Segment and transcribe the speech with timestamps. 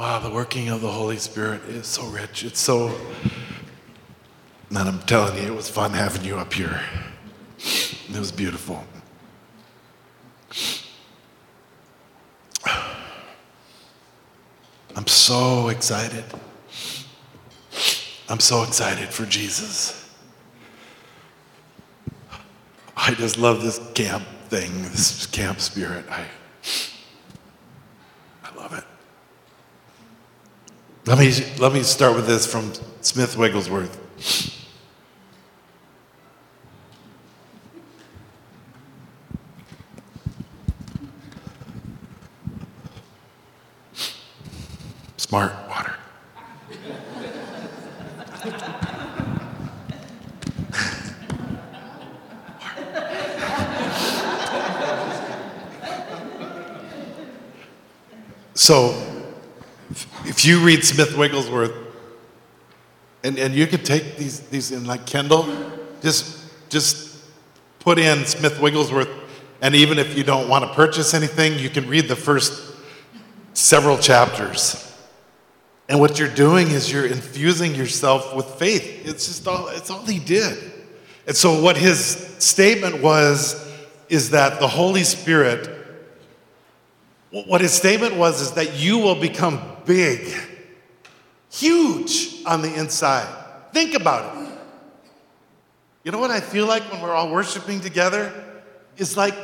[0.00, 2.42] Wow, the working of the Holy Spirit is so rich.
[2.42, 2.98] It's so.
[4.70, 6.80] And I'm telling you, it was fun having you up here.
[7.58, 8.82] It was beautiful.
[14.96, 16.24] I'm so excited.
[18.30, 20.10] I'm so excited for Jesus.
[22.96, 26.06] I just love this camp thing, this camp spirit.
[26.08, 26.24] I,
[28.42, 28.84] I love it.
[31.10, 33.98] Let me, let me start with this from Smith Wigglesworth.
[45.16, 45.96] Smart water.
[58.54, 58.99] So,
[60.40, 61.74] if you read Smith Wigglesworth,
[63.22, 65.46] and, and you could take these, these in like Kindle,
[66.00, 67.26] just, just
[67.78, 69.10] put in Smith Wigglesworth,
[69.60, 72.74] and even if you don't want to purchase anything, you can read the first
[73.52, 74.96] several chapters.
[75.90, 79.06] And what you're doing is you're infusing yourself with faith.
[79.06, 80.56] It's just all, it's all he did.
[81.26, 83.70] And so, what his statement was
[84.08, 85.68] is that the Holy Spirit,
[87.30, 90.34] what his statement was is that you will become big,
[91.50, 93.28] huge on the inside.
[93.72, 94.52] Think about it.
[96.04, 98.32] You know what I feel like when we're all worshiping together?
[98.96, 99.34] It's like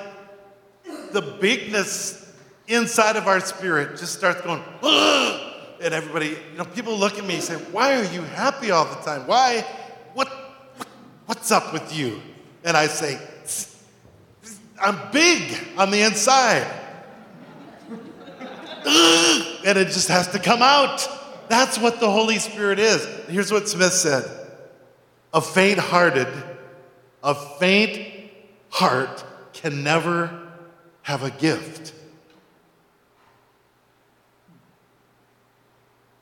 [1.12, 2.32] the bigness
[2.66, 5.52] inside of our spirit just starts going, Ugh!
[5.82, 8.84] and everybody, you know, people look at me and say, Why are you happy all
[8.86, 9.26] the time?
[9.26, 9.60] Why?
[10.14, 10.28] What,
[11.26, 12.20] what's up with you?
[12.64, 13.20] And I say,
[14.80, 16.66] I'm big on the inside.
[19.66, 21.08] and it just has to come out.
[21.48, 23.04] That's what the Holy Spirit is.
[23.28, 24.24] Here's what Smith said
[25.32, 26.28] A faint hearted,
[27.22, 28.30] a faint
[28.70, 30.30] heart can never
[31.02, 31.94] have a gift.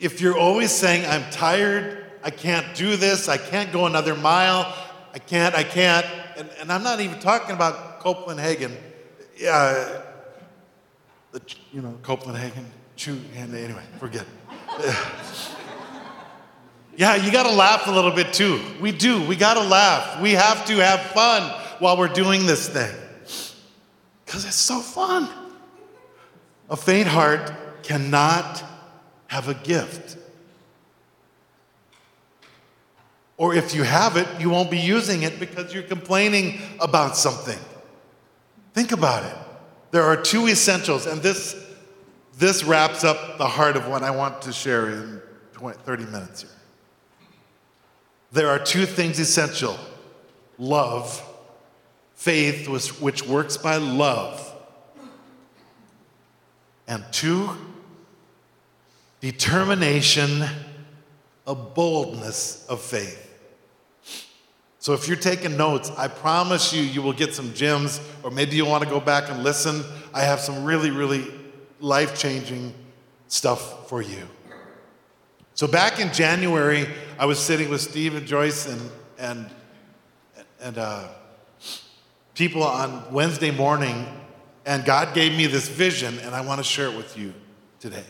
[0.00, 4.74] If you're always saying, I'm tired, I can't do this, I can't go another mile,
[5.12, 6.06] I can't, I can't,
[6.38, 8.74] and, and I'm not even talking about Copeland Hagin.
[9.46, 10.00] Uh,
[11.34, 12.64] the, you know, Copeland Hagin,
[12.94, 14.24] chew, and anyway, forget.
[16.96, 18.60] yeah, you got to laugh a little bit too.
[18.80, 19.20] We do.
[19.26, 20.22] We got to laugh.
[20.22, 21.42] We have to have fun
[21.80, 22.94] while we're doing this thing
[24.24, 25.28] because it's so fun.
[26.70, 27.52] A faint heart
[27.82, 28.62] cannot
[29.26, 30.16] have a gift.
[33.36, 37.58] Or if you have it, you won't be using it because you're complaining about something.
[38.72, 39.43] Think about it.
[39.94, 41.54] There are two essentials, and this,
[42.36, 45.22] this wraps up the heart of what I want to share in
[45.52, 46.50] 20, 30 minutes here.
[48.32, 49.78] There are two things essential
[50.58, 51.22] love,
[52.16, 52.66] faith,
[53.00, 54.52] which works by love,
[56.88, 57.50] and two,
[59.20, 60.42] determination,
[61.46, 63.23] a boldness of faith.
[64.84, 68.54] So if you're taking notes, I promise you, you will get some gems, or maybe
[68.54, 69.82] you want to go back and listen.
[70.12, 71.24] I have some really, really
[71.80, 72.74] life changing
[73.28, 74.28] stuff for you.
[75.54, 76.86] So back in January,
[77.18, 79.50] I was sitting with Steve and Joyce and, and,
[80.60, 81.08] and uh,
[82.34, 84.06] people on Wednesday morning,
[84.66, 87.32] and God gave me this vision, and I want to share it with you
[87.80, 88.04] today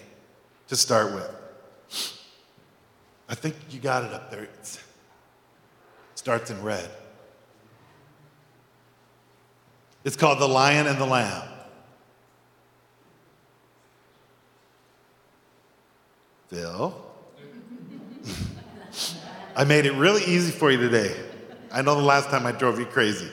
[0.66, 2.18] to start with.
[3.28, 4.48] I think you got it up there.
[4.58, 4.80] It's,
[6.24, 6.88] starts in red.
[10.04, 11.46] It's called The Lion and the Lamb.
[16.48, 16.98] Phil?
[19.54, 21.14] I made it really easy for you today.
[21.70, 23.28] I know the last time I drove you crazy.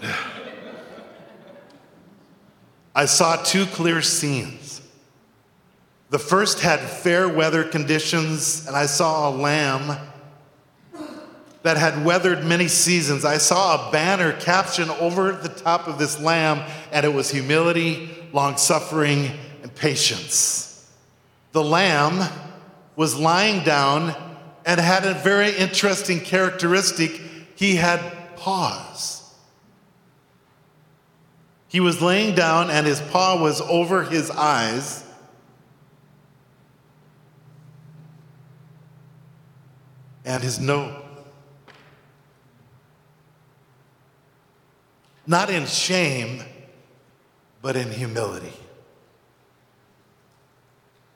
[2.94, 4.80] I saw two clear scenes.
[6.08, 10.07] The first had fair weather conditions, and I saw a lamb
[11.68, 16.18] that had weathered many seasons, I saw a banner captioned over the top of this
[16.18, 19.32] lamb, and it was humility, long suffering,
[19.62, 20.90] and patience.
[21.52, 22.26] The lamb
[22.96, 24.14] was lying down
[24.64, 27.20] and had a very interesting characteristic.
[27.54, 28.00] He had
[28.36, 29.30] paws.
[31.68, 35.04] He was laying down, and his paw was over his eyes.
[40.24, 41.04] And his nose
[45.28, 46.42] not in shame,
[47.60, 48.52] but in humility.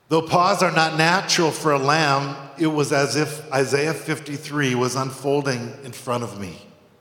[0.09, 4.95] Though paws are not natural for a lamb, it was as if Isaiah 53 was
[4.95, 6.59] unfolding in front of me.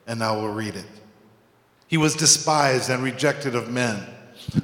[0.08, 0.86] And now we'll read it.
[1.88, 4.02] He was despised and rejected of men,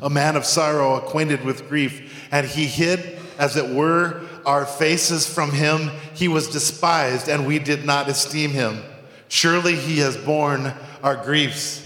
[0.02, 5.28] a man of sorrow, acquainted with grief, and he hid, as it were, our faces
[5.28, 5.92] from him.
[6.14, 8.82] He was despised, and we did not esteem him.
[9.28, 10.74] Surely he has borne
[11.04, 11.84] our griefs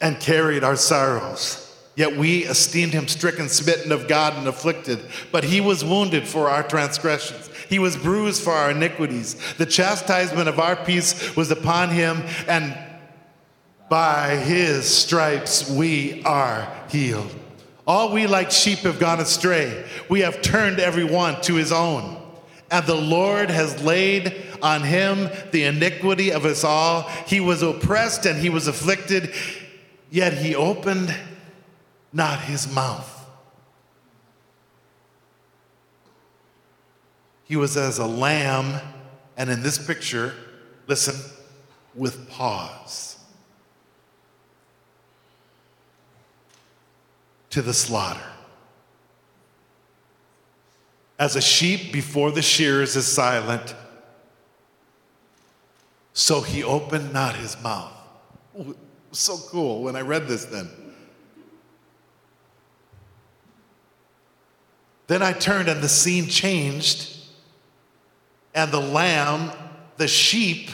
[0.00, 1.64] and carried our sorrows.
[1.96, 5.00] Yet we esteemed him stricken, smitten of God, and afflicted.
[5.32, 9.36] But he was wounded for our transgressions, he was bruised for our iniquities.
[9.54, 12.78] The chastisement of our peace was upon him, and
[13.88, 17.34] by his stripes we are healed.
[17.86, 19.84] All we like sheep have gone astray.
[20.10, 22.20] We have turned every one to his own.
[22.70, 27.02] And the Lord has laid on him the iniquity of us all.
[27.26, 29.32] He was oppressed and he was afflicted,
[30.10, 31.14] yet he opened
[32.12, 33.14] not his mouth.
[37.44, 38.80] He was as a lamb,
[39.36, 40.34] and in this picture,
[40.86, 41.14] listen,
[41.94, 43.18] with paws
[47.50, 48.20] to the slaughter.
[51.18, 53.74] As a sheep before the shears is silent,
[56.12, 57.92] so he opened not his mouth.
[59.12, 60.68] So cool when I read this then.
[65.06, 67.16] Then I turned and the scene changed,
[68.54, 69.50] and the lamb,
[69.96, 70.70] the sheep,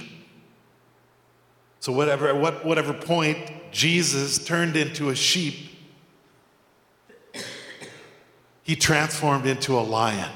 [1.85, 3.37] so whatever, at what, whatever point
[3.71, 5.69] Jesus turned into a sheep,
[8.63, 10.31] he transformed into a lion.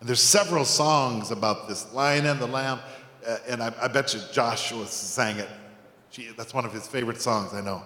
[0.00, 2.80] And there's several songs about this lion and the lamb,
[3.26, 5.48] uh, and I, I, bet you Joshua sang it.
[6.36, 7.82] That's one of his favorite songs, I know.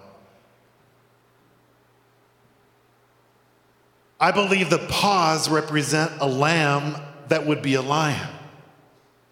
[4.20, 6.96] I believe the paws represent a lamb
[7.28, 8.28] that would be a lion.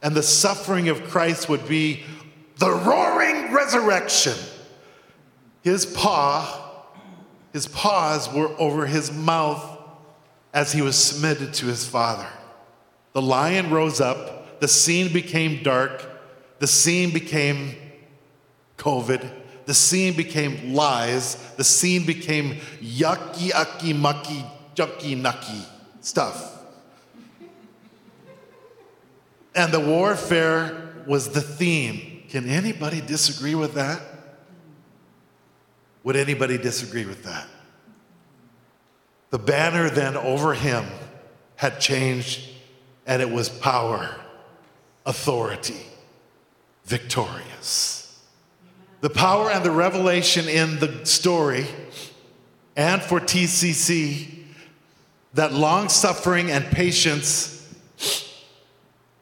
[0.03, 2.03] And the suffering of Christ would be
[2.56, 4.35] the roaring resurrection.
[5.62, 6.87] His paw,
[7.53, 9.79] his paws were over his mouth
[10.55, 12.29] as he was submitted to his father.
[13.12, 16.09] The lion rose up, the scene became dark,
[16.61, 17.77] the scene became
[18.78, 19.30] COVID,
[19.66, 24.44] the scene became lies, the scene became yucky, yucky, mucky,
[24.75, 25.62] junky nucky
[26.00, 26.62] stuff.
[29.54, 32.22] And the warfare was the theme.
[32.28, 34.00] Can anybody disagree with that?
[36.04, 37.46] Would anybody disagree with that?
[39.30, 40.86] The banner then over him
[41.56, 42.48] had changed,
[43.06, 44.14] and it was power,
[45.04, 45.82] authority,
[46.84, 47.98] victorious.
[49.00, 51.67] The power and the revelation in the story
[52.77, 54.43] and for TCC
[55.35, 57.55] that long suffering and patience,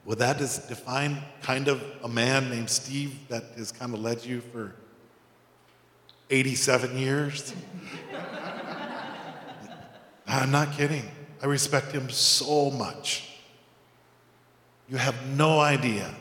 [0.05, 4.40] would that define kind of a man named Steve that has kind of led you
[4.40, 4.75] for
[6.31, 7.55] 87 years?
[10.26, 11.05] I'm not kidding.
[11.43, 13.31] I respect him so much.
[14.88, 16.14] You have no idea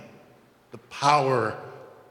[0.72, 1.58] the power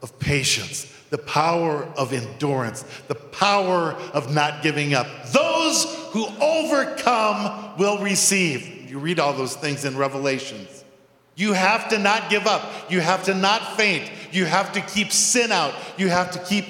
[0.01, 5.07] of patience, the power of endurance, the power of not giving up.
[5.31, 8.89] Those who overcome will receive.
[8.89, 10.83] You read all those things in Revelations.
[11.35, 12.89] You have to not give up.
[12.89, 14.09] You have to not faint.
[14.31, 15.73] You have to keep sin out.
[15.97, 16.65] You have to keep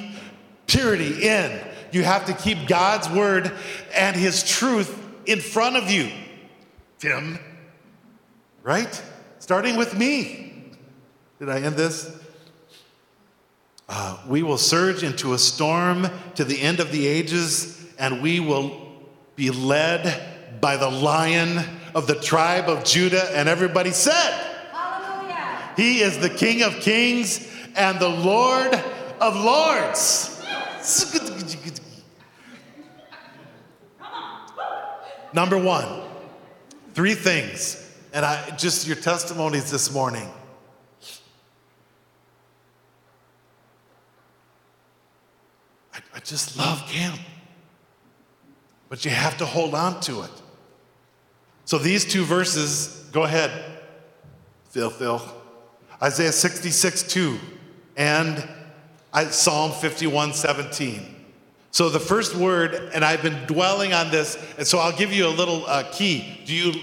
[0.68, 1.60] purity in.
[1.92, 3.52] You have to keep God's word
[3.94, 6.12] and his truth in front of you.
[7.00, 7.40] Tim,
[8.64, 9.02] right?
[9.40, 10.72] Starting with me.
[11.40, 12.12] Did I end this?
[13.88, 18.40] Uh, we will surge into a storm to the end of the ages, and we
[18.40, 18.82] will
[19.36, 21.64] be led by the lion
[21.94, 23.30] of the tribe of Judah.
[23.38, 24.32] And everybody said,
[24.72, 25.74] Hallelujah.
[25.78, 28.74] He is the King of kings and the Lord
[29.20, 30.32] of lords.
[35.34, 35.86] Number one,
[36.94, 37.82] three things.
[38.14, 40.30] And I just your testimonies this morning.
[45.94, 47.20] I, I just love camp.
[48.90, 50.32] But you have to hold on to it.
[51.66, 53.52] So these two verses, go ahead,
[54.70, 55.22] Phil, Phil.
[56.02, 57.40] Isaiah 66, 2,
[57.96, 58.48] and
[59.30, 61.16] Psalm 51, 17.
[61.72, 65.28] So the first word, and I've been dwelling on this, and so I'll give you
[65.28, 66.42] a little uh, key.
[66.46, 66.74] Do you?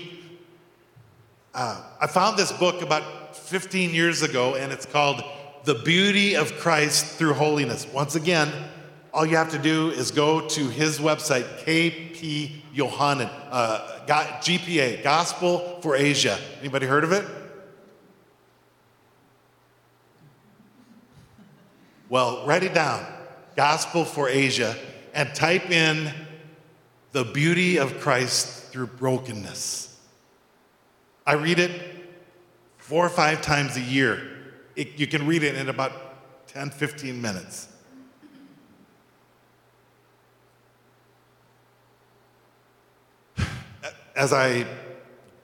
[1.54, 5.22] Uh, I found this book about 15 years ago, and it's called
[5.64, 8.52] "The Beauty of Christ Through Holiness." Once again,
[9.12, 15.80] all you have to do is go to his website, KP Yohannan, uh, GFA, Gospel
[15.82, 16.38] for Asia.
[16.60, 17.24] Anybody heard of it?
[22.08, 23.06] Well, write it down
[23.56, 24.76] Gospel for Asia
[25.14, 26.12] and type in
[27.12, 29.98] the beauty of Christ through brokenness.
[31.26, 31.70] I read it
[32.78, 34.20] four or five times a year.
[34.74, 35.92] It, you can read it in about
[36.48, 37.68] 10, 15 minutes.
[44.22, 44.64] As I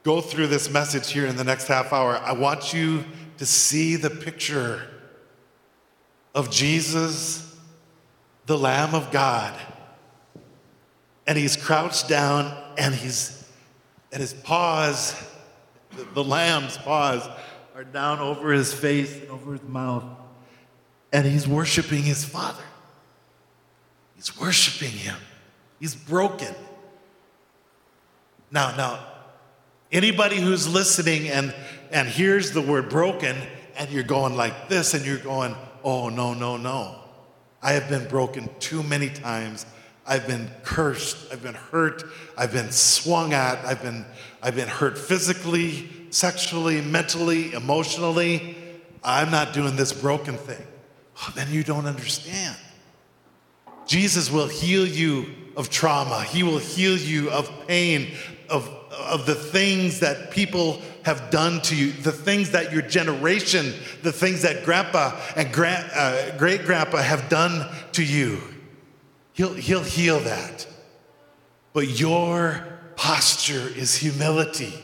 [0.05, 3.05] go through this message here in the next half hour, I want you
[3.39, 4.89] to see the picture
[6.33, 7.57] of Jesus,
[8.47, 9.53] the Lamb of God.
[11.27, 13.51] And he's crouched down and he's,
[14.13, 15.13] and his paws,
[15.97, 17.29] the, the lamb's paws,
[17.75, 20.05] are down over his face and over his mouth.
[21.13, 22.63] And he's worshiping his Father.
[24.15, 25.17] He's worshiping him.
[25.81, 26.55] He's broken.
[28.51, 29.07] Now, now,
[29.93, 31.55] anybody who's listening and,
[31.91, 33.37] and hears the word broken,
[33.77, 36.97] and you're going like this, and you're going, Oh, no, no, no.
[37.63, 39.65] I have been broken too many times.
[40.07, 41.33] I've been cursed.
[41.33, 42.05] I've been hurt.
[42.37, 43.65] I've been swung at.
[43.65, 44.05] I've been,
[44.43, 48.57] I've been hurt physically, sexually, mentally, emotionally.
[49.05, 50.67] I'm not doing this broken thing.
[51.21, 52.57] Oh, then you don't understand.
[53.87, 55.27] Jesus will heal you
[55.57, 58.13] of trauma, He will heal you of pain,
[58.51, 63.73] of, of the things that people have done to you, the things that your generation,
[64.03, 68.41] the things that grandpa and grand, uh, great grandpa have done to you.
[69.33, 70.67] He'll, he'll heal that.
[71.73, 74.75] But your posture is humility.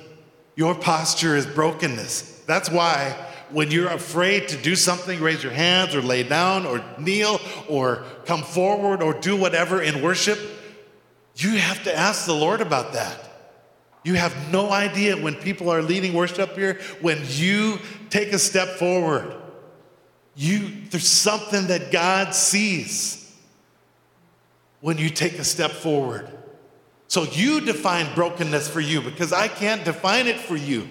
[0.56, 2.42] Your posture is brokenness.
[2.46, 3.16] That's why
[3.50, 8.04] when you're afraid to do something, raise your hands or lay down or kneel or
[8.26, 10.38] come forward or do whatever in worship,
[11.36, 13.23] you have to ask the Lord about that.
[14.04, 17.78] You have no idea when people are leading worship here, when you
[18.10, 19.34] take a step forward,
[20.36, 23.34] you, there's something that God sees
[24.80, 26.30] when you take a step forward.
[27.08, 30.88] So you define brokenness for you because I can't define it for you.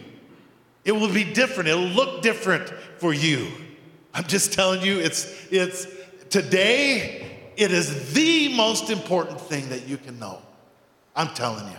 [0.83, 1.69] It will be different.
[1.69, 3.47] It'll look different for you.
[4.13, 5.87] I'm just telling you, it's, it's
[6.29, 10.41] today, it is the most important thing that you can know.
[11.15, 11.77] I'm telling you.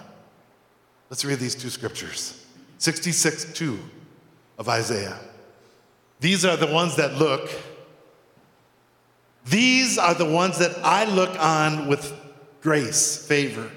[1.14, 2.44] Let's read these two scriptures
[2.78, 3.78] 66 2
[4.59, 5.16] of Isaiah.
[6.18, 7.49] These are the ones that look,
[9.47, 12.12] these are the ones that I look on with
[12.62, 13.71] grace, favor.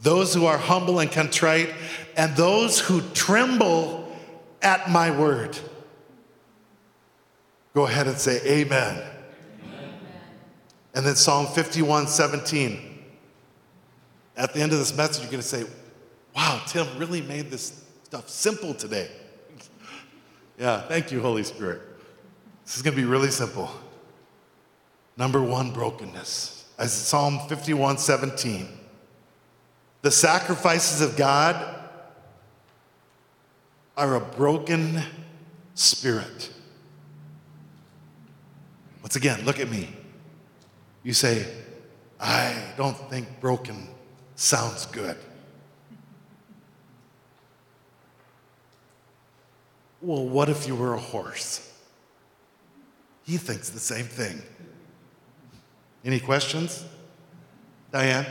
[0.00, 1.74] Those who are humble and contrite,
[2.16, 4.10] and those who tremble
[4.62, 5.58] at my word.
[7.74, 9.02] Go ahead and say, Amen.
[9.66, 9.94] Amen.
[10.94, 13.04] And then Psalm 51 17.
[14.38, 15.66] At the end of this message, you're going to say,
[16.34, 19.08] Wow, Tim really made this stuff simple today.
[20.58, 21.80] yeah, thank you, Holy Spirit.
[22.64, 23.70] This is going to be really simple.
[25.16, 26.64] Number one, brokenness.
[26.78, 28.68] As Psalm 51 17.
[30.02, 31.84] The sacrifices of God
[33.96, 35.02] are a broken
[35.74, 36.50] spirit.
[39.02, 39.88] Once again, look at me.
[41.04, 41.46] You say,
[42.20, 43.88] I don't think broken
[44.34, 45.16] sounds good.
[50.04, 51.72] Well, what if you were a horse?
[53.22, 54.42] He thinks the same thing.
[56.04, 56.84] Any questions?
[57.90, 58.26] Diane?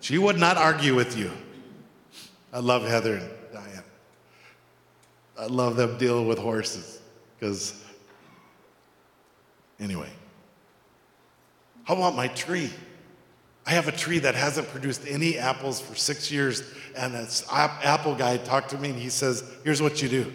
[0.00, 1.30] She would not argue with you.
[2.54, 3.84] I love Heather and Diane.
[5.38, 6.98] I love them dealing with horses
[7.38, 7.84] because,
[9.78, 10.08] anyway.
[11.84, 12.70] How about my tree?
[13.68, 16.62] I have a tree that hasn't produced any apples for six years,
[16.96, 20.32] and this apple guy talked to me and he says, Here's what you do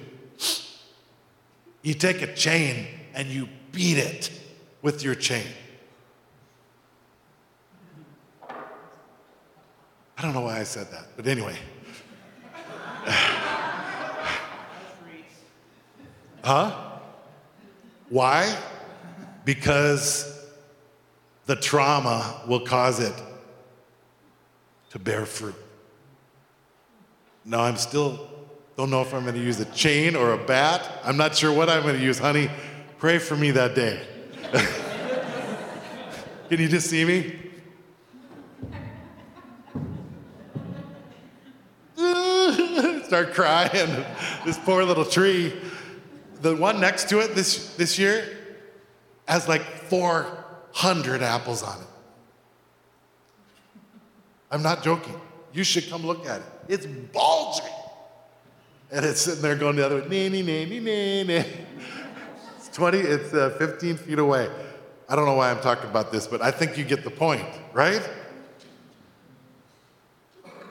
[1.82, 2.86] you take a chain
[3.16, 4.30] and you beat it
[4.84, 5.48] with your chain.
[8.48, 11.58] I don't know why I said that, but anyway.
[16.44, 17.00] huh?
[18.10, 18.56] Why?
[19.44, 20.33] Because
[21.46, 23.14] the trauma will cause it
[24.92, 25.56] to bear fruit.
[27.46, 28.30] Now, I'm still,
[28.78, 30.90] don't know if I'm going to use a chain or a bat.
[31.04, 32.20] I'm not sure what I'm going to use.
[32.20, 32.50] Honey,
[33.00, 34.02] pray for me that day.
[36.50, 37.40] Can you just see me?
[43.06, 44.06] Start crying.
[44.46, 45.60] This poor little tree.
[46.42, 48.26] The one next to it this, this year
[49.28, 50.43] has like four
[50.74, 51.88] 100 apples on it.
[54.50, 55.20] I'm not joking.
[55.54, 56.48] You should come look at it.
[56.68, 57.66] It's bulging.
[58.92, 61.46] And it's sitting there going the other way, nee, nee, nee, nee, nee,
[62.58, 64.50] It's 20, it's uh, 15 feet away.
[65.10, 67.46] I don't know why I'm talking about this, but I think you get the point,
[67.74, 68.08] right?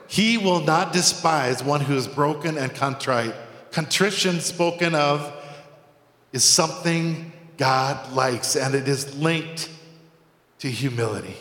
[0.09, 3.35] He will not despise one who is broken and contrite.
[3.71, 5.33] Contrition spoken of
[6.33, 9.69] is something God likes, and it is linked
[10.63, 11.35] to humility.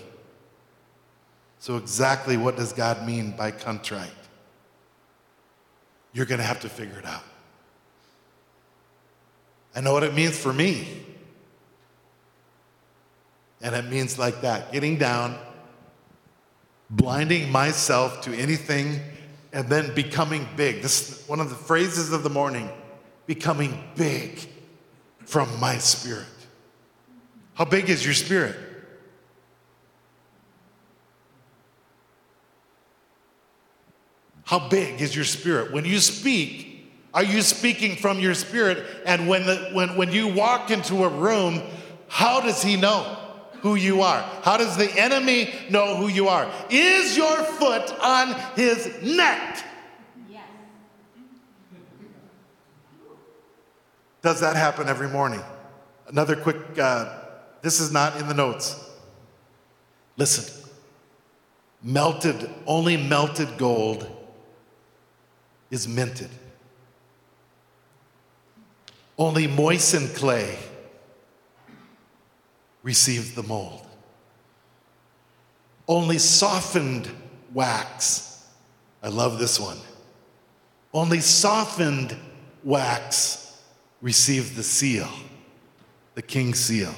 [1.60, 4.10] So, exactly what does God mean by contrite?
[6.12, 7.22] You're going to have to figure it out.
[9.76, 11.06] I know what it means for me.
[13.62, 15.38] And it means like that getting down,
[16.90, 19.00] blinding myself to anything,
[19.54, 20.82] and then becoming big.
[20.82, 22.72] This is one of the phrases of the morning
[23.28, 24.40] becoming big
[25.26, 26.26] from my spirit.
[27.54, 28.71] How big is your spirit?
[34.52, 35.72] How big is your spirit?
[35.72, 38.86] When you speak, are you speaking from your spirit?
[39.06, 41.62] And when, the, when, when you walk into a room,
[42.10, 43.04] how does he know
[43.62, 44.22] who you are?
[44.44, 46.52] How does the enemy know who you are?
[46.70, 49.64] Is your foot on his neck?
[50.30, 50.44] Yes.
[54.22, 55.42] Does that happen every morning?
[56.08, 57.20] Another quick, uh,
[57.62, 58.76] this is not in the notes.
[60.18, 60.70] Listen,
[61.82, 64.18] melted, only melted gold
[65.72, 66.30] is minted.
[69.18, 70.58] Only moistened clay
[72.84, 73.88] receives the mold.
[75.88, 77.10] Only softened
[77.54, 78.48] wax,
[79.02, 79.78] I love this one.
[80.94, 82.16] Only softened
[82.64, 83.62] wax
[84.02, 85.10] receives the seal,
[86.16, 86.94] the king's seal.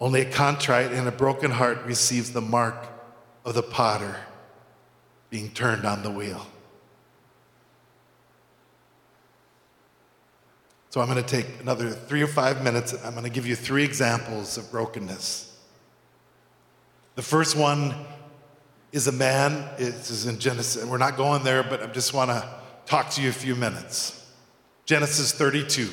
[0.00, 2.86] Only a contrite and a broken heart receives the mark
[3.44, 4.16] of the potter
[5.30, 6.46] being turned on the wheel.
[10.90, 12.94] So I'm going to take another three or five minutes.
[13.04, 15.56] I'm going to give you three examples of brokenness.
[17.14, 17.94] The first one
[18.92, 22.30] is a man, this is in Genesis, we're not going there, but I just want
[22.30, 22.48] to
[22.86, 24.26] talk to you a few minutes.
[24.86, 25.90] Genesis 32.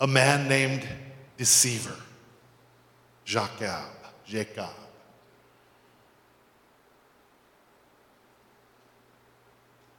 [0.00, 0.86] A man named
[1.38, 1.94] deceiver,
[3.24, 3.86] Jacob,
[4.26, 4.68] Jacob.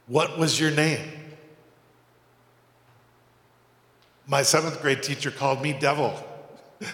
[0.06, 1.08] What was your name?
[4.26, 6.14] My seventh grade teacher called me devil.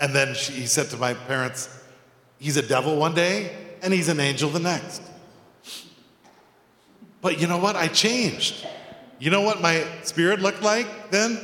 [0.00, 1.68] and then she, he said to my parents,
[2.38, 5.02] He's a devil one day and he's an angel the next.
[7.20, 7.76] But you know what?
[7.76, 8.66] I changed.
[9.18, 11.38] You know what my spirit looked like then?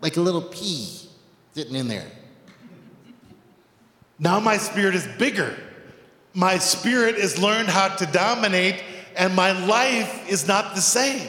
[0.00, 1.08] Like a little pea
[1.54, 2.10] sitting in there.
[4.18, 5.56] Now my spirit is bigger.
[6.34, 8.82] My spirit has learned how to dominate,
[9.16, 11.28] and my life is not the same.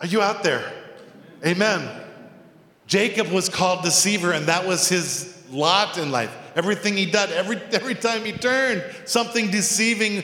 [0.00, 0.72] Are you out there?
[1.44, 2.02] Amen.
[2.86, 6.34] Jacob was called deceiver, and that was his lot in life.
[6.56, 10.22] Everything he did, every, every time he turned, something deceiving,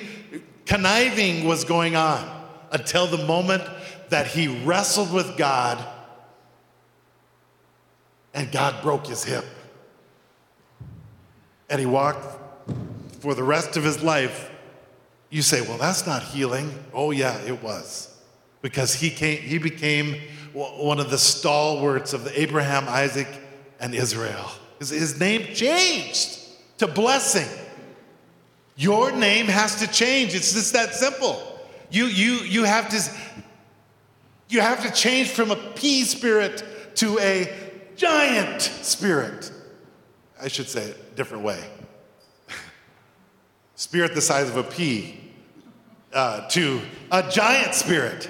[0.66, 2.28] conniving was going on
[2.72, 3.62] until the moment
[4.10, 5.84] that he wrestled with God
[8.34, 9.44] and God broke his hip.
[11.68, 12.38] And he walked
[13.20, 14.50] for the rest of his life.
[15.30, 16.72] You say, well, that's not healing.
[16.92, 18.16] Oh, yeah, it was.
[18.62, 20.20] Because he, came, he became
[20.52, 23.28] one of the stalwarts of the Abraham, Isaac,
[23.78, 24.50] and Israel.
[24.78, 26.40] His, his name changed
[26.78, 27.48] to blessing.
[28.76, 30.34] Your name has to change.
[30.34, 31.40] It's just that simple.
[31.90, 33.00] You, you, you have to
[34.50, 36.64] you have to change from a pea spirit
[36.96, 37.50] to a
[37.96, 39.50] giant spirit.
[40.42, 41.62] I should say it different way.
[43.76, 45.18] spirit the size of a pea
[46.12, 46.80] uh, to
[47.12, 48.28] a giant spirit.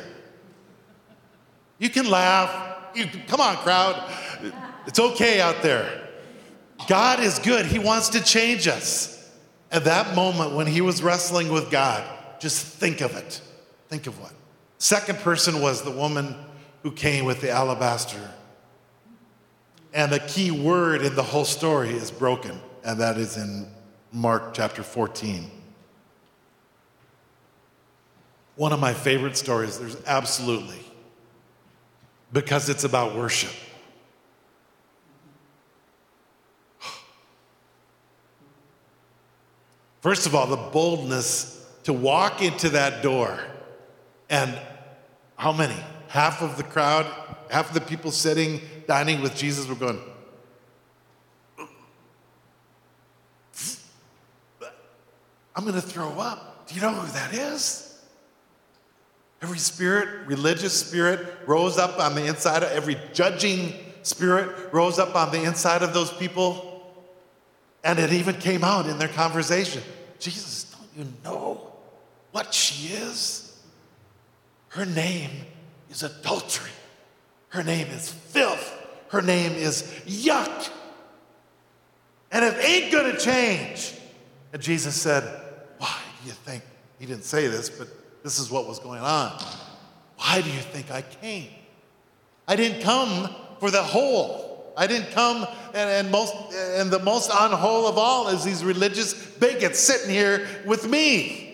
[1.78, 2.94] You can laugh.
[2.94, 4.12] You, come on, crowd.
[4.86, 6.08] It's okay out there.
[6.88, 7.64] God is good.
[7.64, 9.16] He wants to change us.
[9.72, 12.04] At that moment when he was wrestling with God,
[12.40, 13.40] just think of it.
[13.88, 14.32] Think of what?
[14.80, 16.34] Second person was the woman
[16.82, 18.30] who came with the alabaster.
[19.92, 23.68] And the key word in the whole story is broken, and that is in
[24.10, 25.50] Mark chapter 14.
[28.56, 30.80] One of my favorite stories, there's absolutely,
[32.32, 33.52] because it's about worship.
[40.00, 43.38] First of all, the boldness to walk into that door.
[44.30, 44.58] And
[45.40, 45.76] how many?
[46.08, 47.06] Half of the crowd,
[47.48, 49.98] half of the people sitting, dining with Jesus were going,
[55.56, 56.66] I'm going to throw up.
[56.68, 57.98] Do you know who that is?
[59.40, 63.72] Every spirit, religious spirit, rose up on the inside of every judging
[64.02, 66.92] spirit, rose up on the inside of those people.
[67.82, 69.82] And it even came out in their conversation.
[70.18, 71.72] Jesus, don't you know
[72.30, 73.49] what she is?
[74.70, 75.30] Her name
[75.90, 76.70] is adultery.
[77.48, 78.76] Her name is filth.
[79.08, 80.70] Her name is yuck.
[82.30, 83.94] And it ain't gonna change.
[84.52, 85.24] And Jesus said,
[85.78, 86.62] Why do you think?
[86.98, 87.88] He didn't say this, but
[88.22, 89.42] this is what was going on.
[90.16, 91.48] Why do you think I came?
[92.46, 94.72] I didn't come for the whole.
[94.76, 99.14] I didn't come, and, and most, and the most unwhole of all is these religious
[99.14, 101.49] bigots sitting here with me.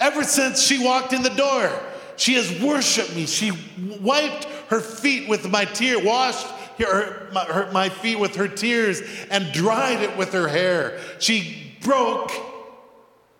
[0.00, 1.70] Ever since she walked in the door,
[2.16, 3.26] she has worshiped me.
[3.26, 3.52] She
[4.00, 6.46] wiped her feet with my tear, washed
[6.78, 11.00] her, my, her, my feet with her tears, and dried it with her hair.
[11.18, 12.30] She broke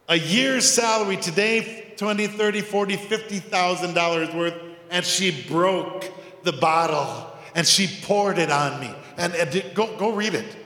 [0.09, 4.55] a year's salary today 20 30 40 50000 dollars worth
[4.91, 6.11] and she broke
[6.45, 10.57] the bottle and she poured it on me and, and go, go read it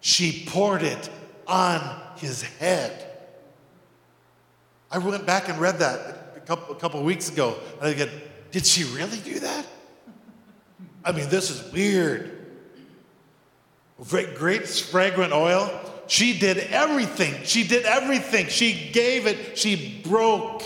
[0.00, 1.08] she poured it
[1.46, 3.03] on his head
[4.94, 8.10] i went back and read that a couple, a couple weeks ago and i said
[8.50, 9.66] did she really do that
[11.04, 12.30] i mean this is weird
[14.08, 15.68] great, great fragrant oil
[16.06, 17.34] she did everything.
[17.44, 18.48] She did everything.
[18.48, 19.56] She gave it.
[19.56, 20.62] She broke.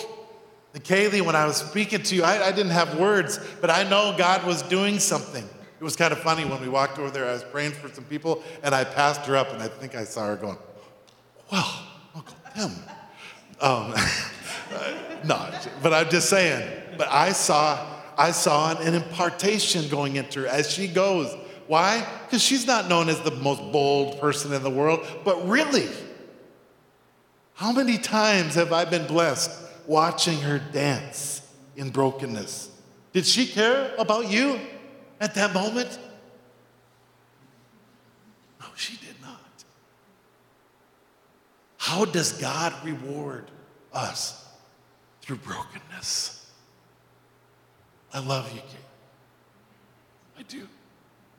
[0.75, 3.85] And Kaylee, when I was speaking to you, I, I didn't have words, but I
[3.85, 5.45] know God was doing something.
[5.45, 7.27] It was kind of funny when we walked over there.
[7.27, 10.05] I was praying for some people, and I passed her up, and I think I
[10.05, 10.59] saw her going,
[11.53, 12.73] "Well, Uncle Tim."
[13.61, 13.95] Um,
[15.25, 15.51] no,
[15.83, 16.83] but I'm just saying.
[16.97, 21.35] But I saw, I saw an impartation going into her as she goes.
[21.67, 22.07] Why?
[22.25, 25.89] Because she's not known as the most bold person in the world, but really,
[27.55, 29.51] how many times have I been blessed
[29.87, 31.43] watching her dance
[31.77, 32.71] in brokenness?
[33.13, 34.61] Did she care about you
[35.21, 35.99] at that moment?
[38.61, 39.08] No, she did.
[41.89, 43.51] How does God reward
[43.95, 44.47] us?
[45.23, 46.47] Through brokenness.
[48.13, 48.89] I love you, Kate.
[50.39, 50.69] I do.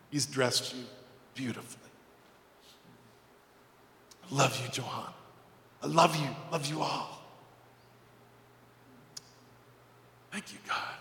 [0.09, 0.85] He's dressed you
[1.35, 1.91] beautifully.
[4.23, 5.13] I love you, Johan.
[5.83, 7.21] I love you, love you all.
[10.31, 10.95] Thank you, God.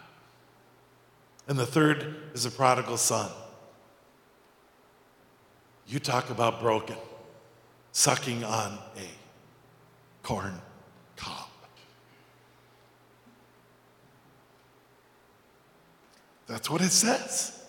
[1.46, 3.30] And the third is a prodigal son.
[5.86, 6.98] You talk about broken,
[7.92, 9.08] sucking on a
[10.28, 10.60] corn
[11.16, 11.48] cob.
[16.46, 17.64] That's what it says.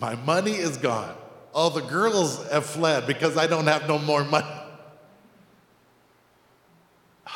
[0.00, 1.14] My money is gone.
[1.52, 4.46] All the girls have fled because I don't have no more money.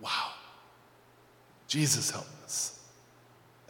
[0.00, 0.32] Wow.
[1.66, 2.78] Jesus helped us.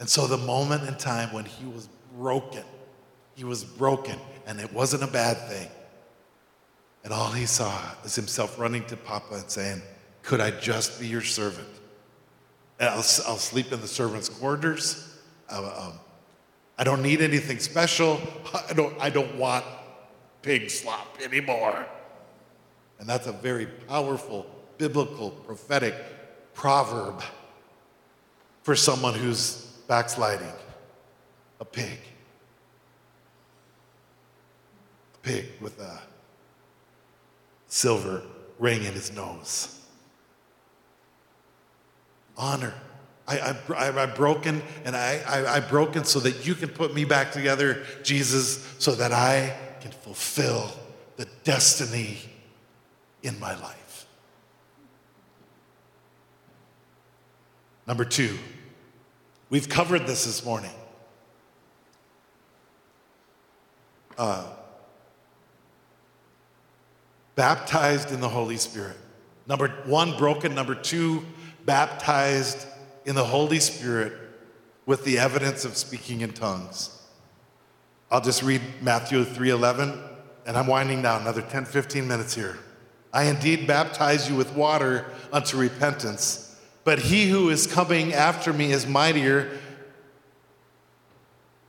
[0.01, 1.87] And so the moment in time when he was
[2.17, 2.63] broken,
[3.35, 5.69] he was broken, and it wasn't a bad thing.
[7.03, 9.81] And all he saw was himself running to Papa and saying,
[10.21, 11.67] Could I just be your servant?
[12.79, 15.17] And I'll, I'll sleep in the servants' quarters.
[15.49, 15.93] um,
[16.77, 18.19] I don't need anything special.
[18.69, 19.65] I don't, I don't want
[20.41, 21.85] pig slop anymore.
[22.99, 24.45] And that's a very powerful,
[24.77, 25.95] biblical, prophetic
[26.53, 27.21] proverb
[28.63, 30.53] for someone who's backsliding.
[31.59, 31.99] A pig.
[35.15, 35.99] A pig with a
[37.71, 38.21] silver
[38.59, 39.79] ring in his nose.
[42.37, 42.73] Honor
[43.31, 47.05] I, I, I'm broken and I, I, I'm broken so that you can put me
[47.05, 50.69] back together, Jesus, so that I can fulfill
[51.15, 52.17] the destiny
[53.23, 54.05] in my life.
[57.87, 58.37] Number two,
[59.49, 60.71] we've covered this this morning.
[64.17, 64.45] Uh,
[67.35, 68.97] baptized in the Holy Spirit.
[69.47, 70.55] Number one, broken.
[70.55, 71.25] Number two,
[71.65, 72.67] baptized
[73.05, 74.13] in the Holy Spirit
[74.85, 77.01] with the evidence of speaking in tongues.
[78.09, 79.97] I'll just read Matthew 3:11
[80.45, 82.57] and I'm winding down another 10 15 minutes here.
[83.13, 88.71] I indeed baptize you with water unto repentance, but he who is coming after me
[88.71, 89.59] is mightier,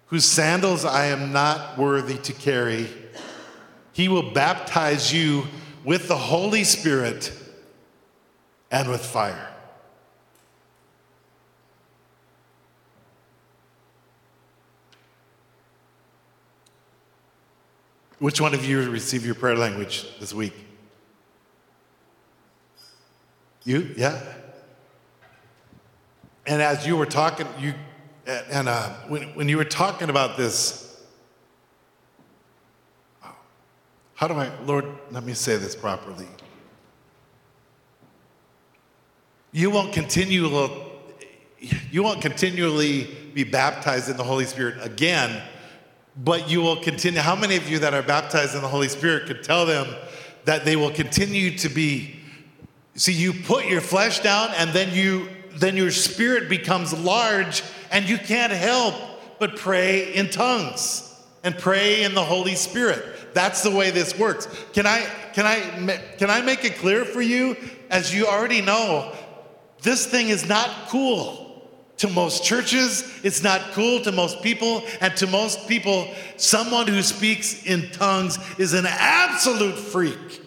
[0.06, 2.88] whose sandals I am not worthy to carry.
[3.92, 5.46] He will baptize you
[5.84, 7.32] with the Holy Spirit
[8.70, 9.48] and with fire.
[18.18, 20.54] Which one of you received your prayer language this week?
[23.64, 23.94] You?
[23.96, 24.20] Yeah?
[26.46, 27.74] And as you were talking, you
[28.26, 30.91] and uh, when, when you were talking about this,
[34.22, 36.28] how do I, Lord, let me say this properly.
[39.50, 40.46] You won't continue,
[41.90, 45.42] you won't continually be baptized in the Holy Spirit again
[46.16, 47.18] but you will continue.
[47.18, 49.92] How many of you that are baptized in the Holy Spirit could tell them
[50.44, 52.20] that they will continue to be?
[52.94, 58.08] See, you put your flesh down, and then you then your spirit becomes large, and
[58.08, 58.94] you can't help
[59.40, 61.11] but pray in tongues
[61.44, 63.34] and pray in the Holy Spirit.
[63.34, 64.46] That's the way this works.
[64.72, 67.56] Can I can I can I make it clear for you?
[67.90, 69.14] As you already know,
[69.82, 71.40] this thing is not cool.
[71.98, 77.00] To most churches, it's not cool to most people, and to most people, someone who
[77.00, 80.42] speaks in tongues is an absolute freak.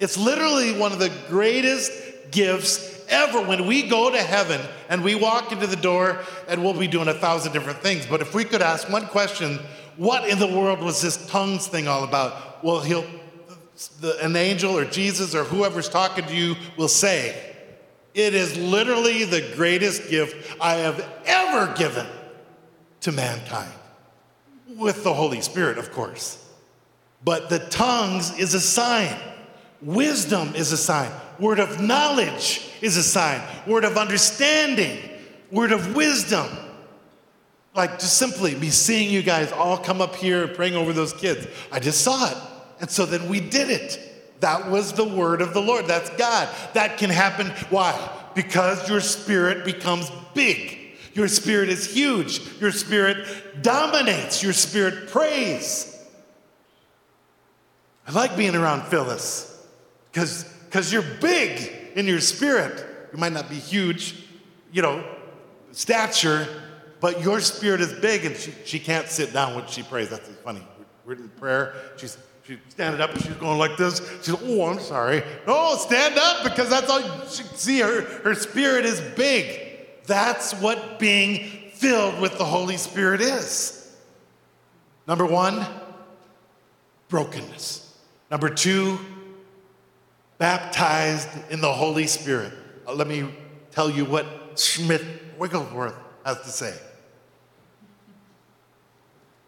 [0.00, 1.92] It's literally one of the greatest
[2.32, 6.78] gifts ever when we go to heaven and we walk into the door and we'll
[6.78, 8.06] be doing a thousand different things.
[8.06, 9.58] But if we could ask one question,
[9.96, 12.64] what in the world was this tongues thing all about?
[12.64, 13.06] Well, he'll,
[14.00, 17.54] the, an angel or Jesus or whoever's talking to you will say,
[18.14, 22.06] it is literally the greatest gift I have ever given
[23.02, 23.72] to mankind,
[24.76, 26.42] with the Holy Spirit, of course.
[27.22, 29.14] But the tongues is a sign,
[29.82, 34.98] wisdom is a sign, word of knowledge is a sign, word of understanding,
[35.50, 36.46] word of wisdom.
[37.74, 41.12] Like just simply me seeing you guys all come up here and praying over those
[41.12, 41.46] kids.
[41.70, 42.36] I just saw it.
[42.80, 44.40] And so then we did it.
[44.40, 45.86] That was the word of the Lord.
[45.86, 46.48] That's God.
[46.72, 47.48] That can happen.
[47.68, 47.94] Why?
[48.34, 50.78] Because your spirit becomes big.
[51.14, 52.40] Your spirit is huge.
[52.60, 54.42] Your spirit dominates.
[54.42, 55.92] Your spirit prays.
[58.06, 59.66] I like being around Phyllis
[60.12, 62.86] because you're big in your spirit.
[63.12, 64.26] You might not be huge,
[64.70, 65.04] you know,
[65.72, 66.46] stature,
[67.00, 70.10] but your spirit is big and she, she can't sit down when she prays.
[70.10, 70.62] That's funny.
[71.04, 71.74] We're in prayer.
[71.96, 74.00] She's She's standing up and she's going like this.
[74.22, 75.24] She's, oh, I'm sorry.
[75.48, 77.80] No, stand up because that's all you see.
[77.80, 79.80] Her, her spirit is big.
[80.04, 83.96] That's what being filled with the Holy Spirit is.
[85.08, 85.66] Number one,
[87.08, 87.98] brokenness.
[88.30, 89.00] Number two,
[90.38, 92.52] baptized in the Holy Spirit.
[92.86, 93.28] Uh, let me
[93.70, 95.04] tell you what Smith
[95.38, 95.94] Wigglesworth
[96.24, 96.74] has to say.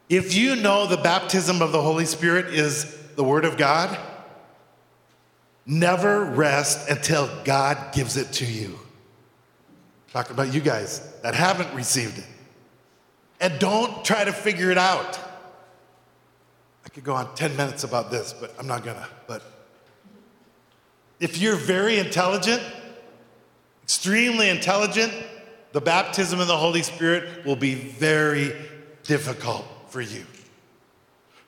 [0.09, 3.99] If you know the baptism of the Holy Spirit is the Word of God,
[5.67, 8.79] never rest until God gives it to you.
[10.13, 12.27] Talking about you guys that haven't received it.
[13.41, 15.19] And don't try to figure it out.
[16.85, 19.07] I could go on 10 minutes about this, but I'm not gonna.
[19.27, 19.43] But
[21.21, 22.63] if you're very intelligent,
[23.83, 25.13] extremely intelligent,
[25.73, 28.55] the baptism of the Holy Spirit will be very
[29.03, 30.25] difficult for you.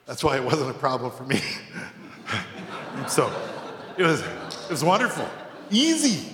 [0.06, 1.40] That's why it wasn't a problem for me.
[3.09, 3.33] so
[3.96, 5.28] it was, it was wonderful.
[5.70, 6.33] Easy.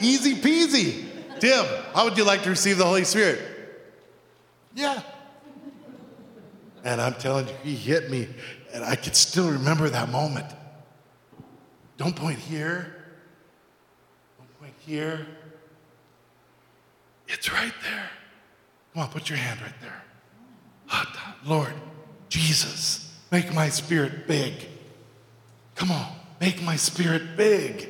[0.00, 1.06] Easy peasy.
[1.40, 3.40] Tim, how would you like to receive the Holy Spirit?
[4.74, 5.02] Yeah.
[6.84, 8.28] And I'm telling you, he hit me,
[8.72, 10.46] and I can still remember that moment.
[12.02, 12.92] Don't point here.
[14.36, 15.24] Don't point here.
[17.28, 18.10] It's right there.
[18.92, 20.02] Come on, put your hand right there.
[21.44, 21.72] Lord,
[22.28, 24.52] Jesus, make my spirit big.
[25.76, 26.08] Come on,
[26.40, 27.88] make my spirit big.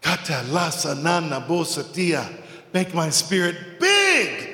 [0.00, 2.26] Kata lasa bosatia.
[2.72, 4.48] Make my spirit big.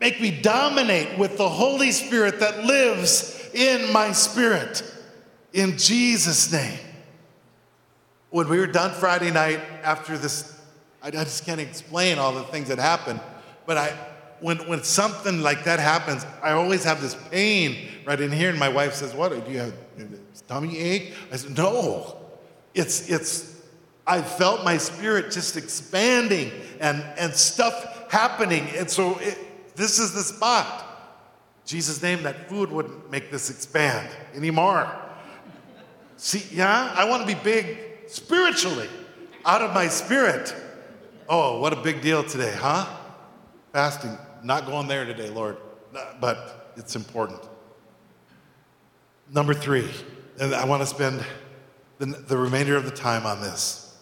[0.00, 4.82] Make me dominate with the Holy Spirit that lives in my spirit.
[5.52, 6.78] In Jesus' name.
[8.30, 10.58] When we were done Friday night after this,
[11.02, 13.20] I just can't explain all the things that happened,
[13.66, 13.88] but I,
[14.40, 18.50] when, when something like that happens, I always have this pain right in here.
[18.50, 19.44] And my wife says, What?
[19.44, 19.74] Do you have
[20.48, 21.14] tummy ache?
[21.30, 22.16] I said, No.
[22.74, 23.62] It's, it's,
[24.06, 28.66] I felt my spirit just expanding and, and stuff happening.
[28.76, 30.86] And so it, this is the spot.
[31.66, 34.90] Jesus' name, that food wouldn't make this expand anymore.
[36.22, 38.88] See, yeah, I want to be big spiritually,
[39.44, 40.54] out of my spirit.
[41.28, 42.86] Oh, what a big deal today, huh?
[43.72, 45.56] Fasting not going there today, Lord.
[46.20, 47.40] but it's important.
[49.32, 49.90] Number three,
[50.38, 51.24] and I want to spend
[51.98, 53.92] the, the remainder of the time on this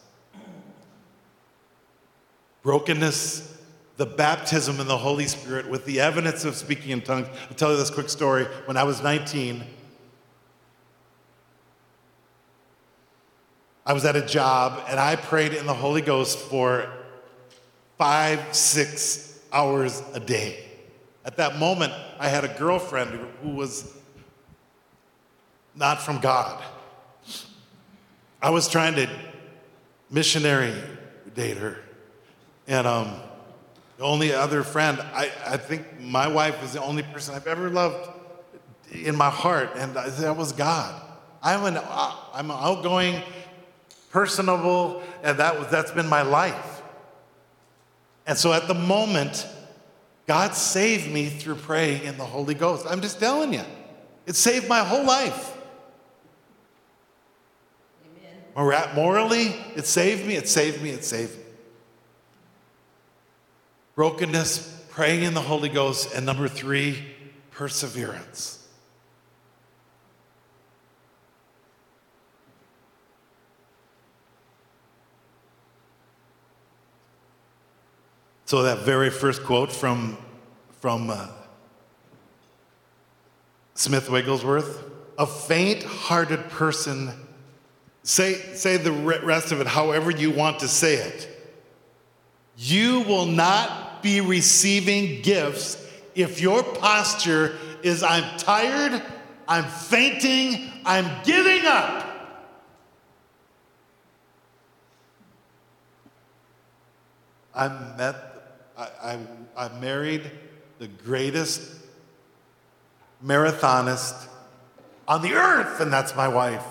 [2.61, 3.63] brokenness,
[3.97, 7.29] the baptism in the Holy Spirit with the evidence of speaking in tongues.
[7.49, 8.45] I'll tell you this quick story.
[8.67, 9.65] When I was 19,
[13.91, 16.89] I was at a job and I prayed in the Holy Ghost for
[17.99, 20.65] five, six hours a day.
[21.25, 23.93] At that moment, I had a girlfriend who was
[25.75, 26.63] not from God.
[28.41, 29.11] I was trying to
[30.09, 30.73] missionary
[31.35, 31.77] date her.
[32.69, 33.17] And um,
[33.99, 37.69] the only other friend, I, I think my wife is the only person I've ever
[37.69, 38.09] loved
[38.93, 41.03] in my heart, and that was God.
[41.43, 41.83] I'm an,
[42.33, 43.23] I'm an outgoing,
[44.11, 46.83] personable, and that was, that's been my life.
[48.27, 49.47] And so at the moment,
[50.27, 52.87] God saved me through praying in the Holy Ghost.
[52.89, 53.63] I'm just telling you,
[54.27, 55.57] it saved my whole life.
[58.57, 58.95] Amen.
[58.95, 61.45] Morally, it saved me, it saved me, it saved me.
[63.97, 67.05] Brokenness, praying in the Holy Ghost, and number three,
[67.51, 68.60] perseverance.
[78.51, 80.19] So, that very first quote from,
[80.81, 81.29] from uh,
[83.75, 84.83] Smith Wigglesworth
[85.17, 87.13] a faint hearted person,
[88.03, 91.29] say, say the rest of it however you want to say it.
[92.57, 95.87] You will not be receiving gifts
[96.17, 99.01] if your posture is I'm tired,
[99.47, 102.09] I'm fainting, I'm giving up.
[107.55, 108.30] I met
[108.81, 110.23] I, I, I married
[110.79, 111.61] the greatest
[113.23, 114.27] marathonist
[115.07, 116.65] on the earth, and that's my wife.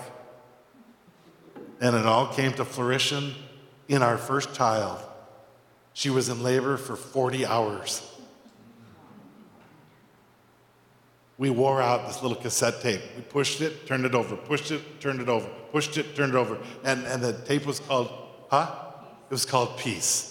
[1.80, 3.34] And it all came to fruition
[3.88, 4.98] in our first child.
[5.92, 8.06] She was in labor for 40 hours.
[11.38, 13.00] We wore out this little cassette tape.
[13.16, 16.36] We pushed it, turned it over, pushed it, turned it over, pushed it, turned it
[16.36, 16.58] over.
[16.84, 18.12] And, and the tape was called,
[18.50, 18.74] huh?
[19.28, 20.29] It was called Peace.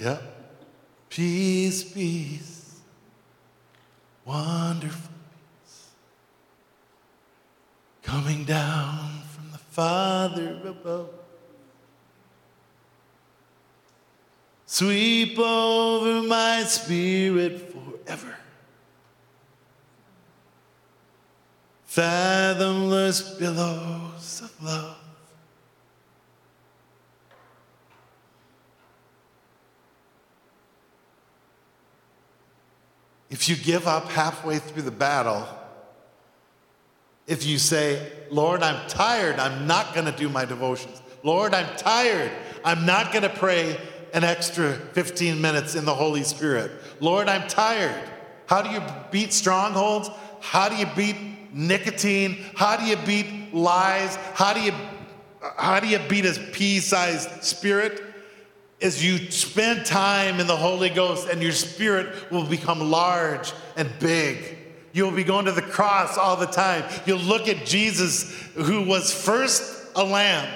[0.00, 0.18] Yeah.
[1.10, 2.80] Peace, peace,
[4.24, 5.10] wonderful
[5.62, 5.88] peace,
[8.02, 11.10] coming down from the Father above.
[14.64, 18.36] Sweep over my spirit forever.
[21.84, 24.99] Fathomless billows of love.
[33.30, 35.46] If you give up halfway through the battle,
[37.26, 41.00] if you say, Lord, I'm tired, I'm not going to do my devotions.
[41.22, 42.32] Lord, I'm tired,
[42.64, 43.78] I'm not going to pray
[44.12, 46.72] an extra 15 minutes in the Holy Spirit.
[46.98, 48.10] Lord, I'm tired.
[48.46, 50.10] How do you beat strongholds?
[50.40, 51.16] How do you beat
[51.52, 52.36] nicotine?
[52.56, 54.16] How do you beat lies?
[54.34, 54.72] How do you
[55.56, 58.02] how do you beat a pea-sized spirit?
[58.82, 63.90] As you spend time in the Holy Ghost and your spirit will become large and
[63.98, 64.56] big.
[64.92, 66.84] You'll be going to the cross all the time.
[67.06, 70.48] You'll look at Jesus, who was first a lamb.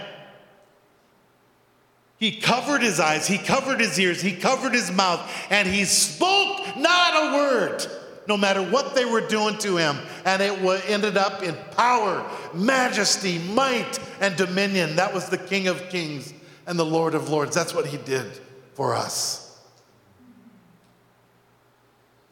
[2.18, 6.76] He covered his eyes, he covered his ears, he covered his mouth, and he spoke
[6.76, 7.86] not a word,
[8.26, 9.98] no matter what they were doing to him.
[10.24, 10.52] And it
[10.88, 14.96] ended up in power, majesty, might, and dominion.
[14.96, 16.32] That was the King of Kings
[16.66, 17.54] and the Lord of Lords.
[17.54, 18.40] That's what he did
[18.74, 19.60] for us.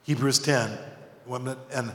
[0.05, 0.79] Hebrews 10.
[1.73, 1.93] And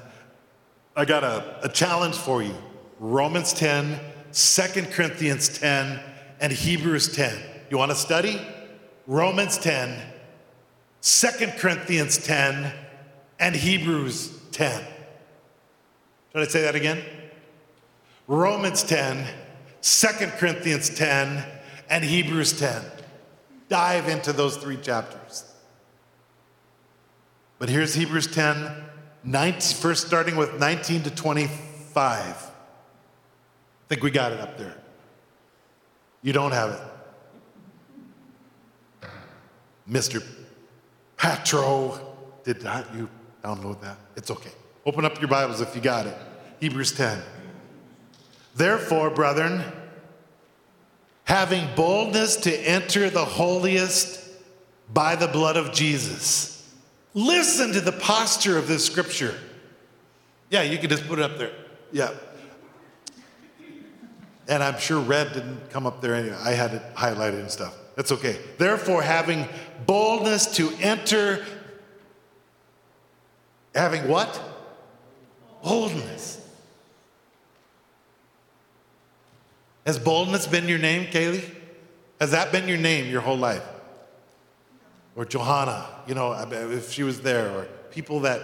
[0.96, 2.56] I got a, a challenge for you
[3.00, 4.00] Romans 10,
[4.32, 6.00] 2 Corinthians 10,
[6.40, 7.38] and Hebrews 10.
[7.70, 8.42] You want to study?
[9.06, 10.02] Romans 10,
[11.02, 11.28] 2
[11.58, 12.74] Corinthians 10,
[13.40, 14.84] and Hebrews 10.
[16.32, 17.04] Should I say that again?
[18.28, 19.26] Romans 10,
[19.82, 20.08] 2
[20.38, 21.44] Corinthians 10,
[21.90, 22.82] and Hebrews 10.
[23.70, 25.44] Dive into those three chapters.
[27.60, 28.72] But here's Hebrews 10,
[29.24, 31.98] 19, first starting with 19 to 25.
[31.98, 32.34] I
[33.90, 34.78] think we got it up there.
[36.22, 36.82] You don't have it.
[39.90, 40.24] Mr.
[41.16, 43.10] Patro, did not you
[43.44, 43.98] download that?
[44.16, 44.52] It's okay.
[44.86, 46.16] Open up your Bibles if you got it.
[46.60, 47.22] Hebrews 10.
[48.56, 49.64] Therefore, brethren,
[51.28, 54.24] having boldness to enter the holiest
[54.94, 56.74] by the blood of Jesus.
[57.14, 59.36] Listen to the posture of this scripture.
[60.50, 61.52] Yeah, you can just put it up there.
[61.92, 62.12] Yeah.
[64.48, 66.38] And I'm sure red didn't come up there anyway.
[66.42, 67.76] I had it highlighted and stuff.
[67.98, 68.38] That's okay.
[68.58, 69.50] Therefore, having
[69.86, 71.44] boldness to enter,
[73.76, 74.42] having what?
[75.62, 76.47] Boldness.
[79.88, 81.50] Has boldness been your name, Kaylee?
[82.20, 83.64] Has that been your name your whole life?
[85.16, 88.42] Or Johanna, you know, if she was there, or people that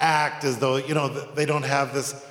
[0.00, 2.24] act as though, you know, they don't have this.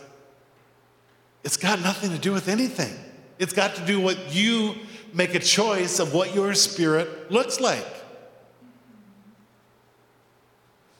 [1.43, 2.91] It's got nothing to do with anything.
[3.37, 4.73] It's got to do what you
[5.13, 7.85] make a choice of what your spirit looks like.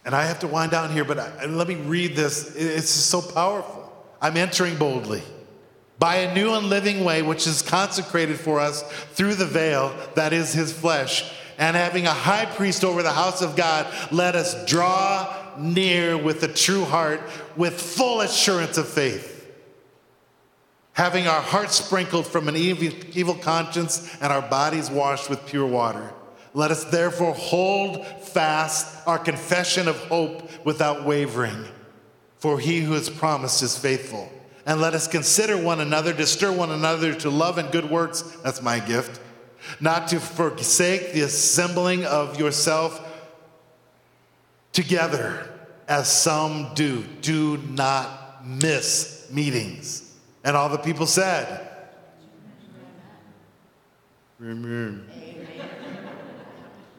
[0.06, 2.56] And I have to wind down here, but I, let me read this.
[2.56, 3.92] It's so powerful.
[4.22, 5.24] I'm entering boldly
[5.98, 8.84] by a new and living way which is consecrated for us
[9.14, 11.32] through the veil that is his flesh.
[11.58, 16.44] And having a high priest over the house of God, let us draw near with
[16.44, 17.22] a true heart,
[17.56, 19.36] with full assurance of faith
[20.96, 25.66] having our hearts sprinkled from an evil, evil conscience and our bodies washed with pure
[25.66, 26.12] water.
[26.54, 31.66] Let us therefore hold fast our confession of hope without wavering,
[32.38, 34.32] for he who has promised is faithful.
[34.66, 38.22] And let us consider one another to stir one another to love and good works.
[38.44, 39.22] That's my gift.
[39.80, 43.02] Not to forsake the assembling of yourself
[44.72, 45.50] together,
[45.88, 47.04] as some do.
[47.22, 50.06] Do not miss meetings
[50.46, 51.68] and all the people said,
[54.40, 55.10] Amen.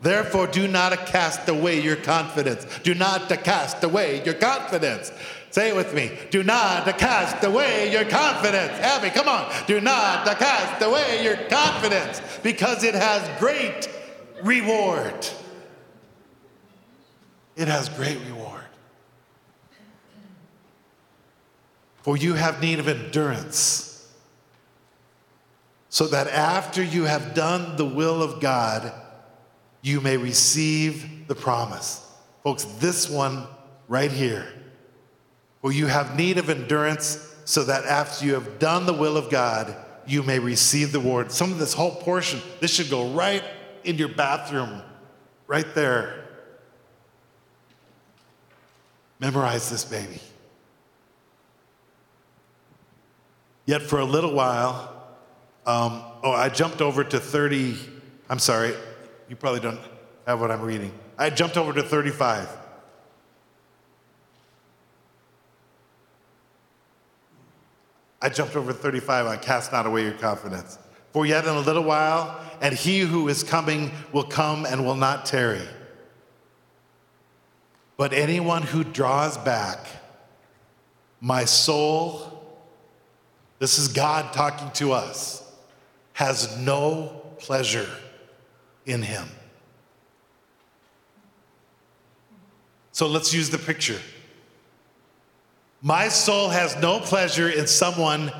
[0.02, 2.66] Therefore, do not cast away your confidence.
[2.82, 5.12] Do not cast away your confidence.
[5.56, 6.10] Say it with me.
[6.30, 8.72] Do not cast away your confidence.
[8.72, 9.50] Abby, come on.
[9.66, 13.88] Do not cast away your confidence because it has great
[14.42, 15.26] reward.
[17.56, 18.64] It has great reward.
[22.02, 24.12] For you have need of endurance,
[25.88, 28.92] so that after you have done the will of God,
[29.80, 32.06] you may receive the promise.
[32.44, 33.46] Folks, this one
[33.88, 34.52] right here.
[35.60, 39.30] For you have need of endurance, so that after you have done the will of
[39.30, 39.74] God,
[40.06, 41.32] you may receive the reward.
[41.32, 43.42] Some of this whole portion, this should go right
[43.84, 44.82] in your bathroom,
[45.46, 46.24] right there.
[49.18, 50.20] Memorize this, baby.
[53.64, 54.92] Yet for a little while,
[55.66, 57.76] um, oh, I jumped over to 30.
[58.28, 58.74] I'm sorry,
[59.28, 59.80] you probably don't
[60.26, 60.92] have what I'm reading.
[61.18, 62.48] I jumped over to 35.
[68.26, 70.80] I jumped over 35 I cast not away your confidence.
[71.12, 74.96] For yet in a little while, and he who is coming will come and will
[74.96, 75.62] not tarry.
[77.96, 79.86] But anyone who draws back,
[81.20, 82.58] my soul
[83.60, 85.48] this is God talking to us,
[86.14, 87.88] has no pleasure
[88.86, 89.28] in him.
[92.90, 94.00] So let's use the picture.
[95.82, 98.32] My soul has no pleasure in someone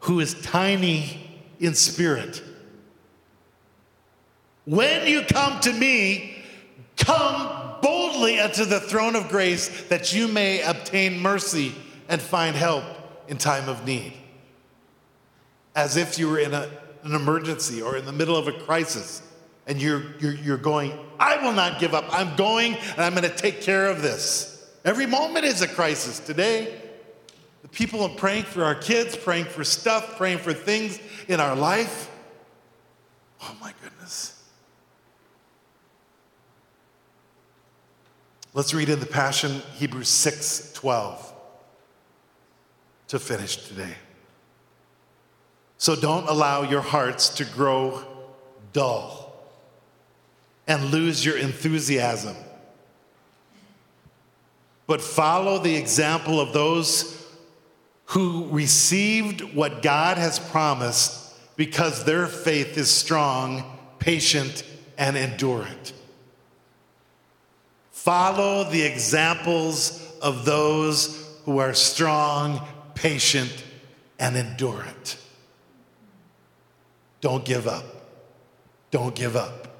[0.00, 1.30] who is tiny
[1.60, 2.42] in spirit.
[4.64, 6.36] When you come to me,
[6.96, 11.74] come boldly unto the throne of grace that you may obtain mercy
[12.08, 12.84] and find help
[13.28, 14.12] in time of need
[15.74, 16.68] as if you were in a,
[17.02, 19.22] an emergency or in the middle of a crisis
[19.66, 22.04] and you're, you're, you're going, I will not give up.
[22.10, 24.51] I'm going and I'm going to take care of this.
[24.84, 26.18] Every moment is a crisis.
[26.18, 26.80] Today,
[27.62, 31.54] the people are praying for our kids, praying for stuff, praying for things in our
[31.54, 32.10] life.
[33.42, 34.42] Oh my goodness.
[38.54, 41.32] Let's read in the Passion Hebrews 6 12
[43.08, 43.94] to finish today.
[45.78, 48.04] So don't allow your hearts to grow
[48.72, 49.32] dull
[50.66, 52.36] and lose your enthusiasm.
[54.92, 57.26] But follow the example of those
[58.04, 64.64] who received what God has promised because their faith is strong, patient,
[64.98, 65.94] and endurant.
[67.90, 72.60] Follow the examples of those who are strong,
[72.94, 73.64] patient,
[74.18, 75.16] and endurant.
[77.22, 77.86] Don't give up.
[78.90, 79.74] Don't give up.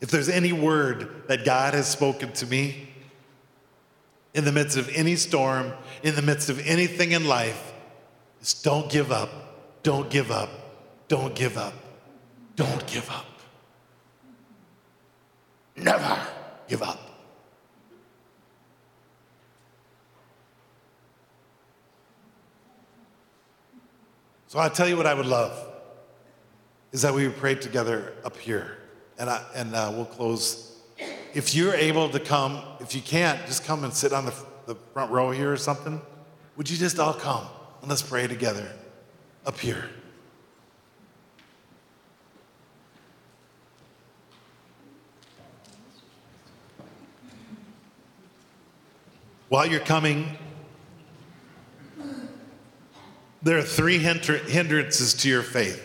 [0.00, 2.87] If there's any word that God has spoken to me
[4.34, 5.72] in the midst of any storm,
[6.02, 7.72] in the midst of anything in life,
[8.40, 9.30] is don't give up.
[9.82, 10.50] Don't give up.
[11.08, 11.74] Don't give up.
[12.56, 13.24] Don't give up.
[15.76, 16.18] never
[16.68, 17.08] give up.
[24.48, 25.62] So I tell you what I would love
[26.90, 28.78] is that we would pray together up here,
[29.18, 30.77] and I, and uh, we'll close.
[31.34, 34.34] If you're able to come, if you can't, just come and sit on the,
[34.66, 36.00] the front row here or something.
[36.56, 37.46] Would you just all come
[37.80, 38.70] and let's pray together
[39.46, 39.90] up here?
[49.48, 50.36] While you're coming,
[53.42, 55.82] there are three hindrances to your faith.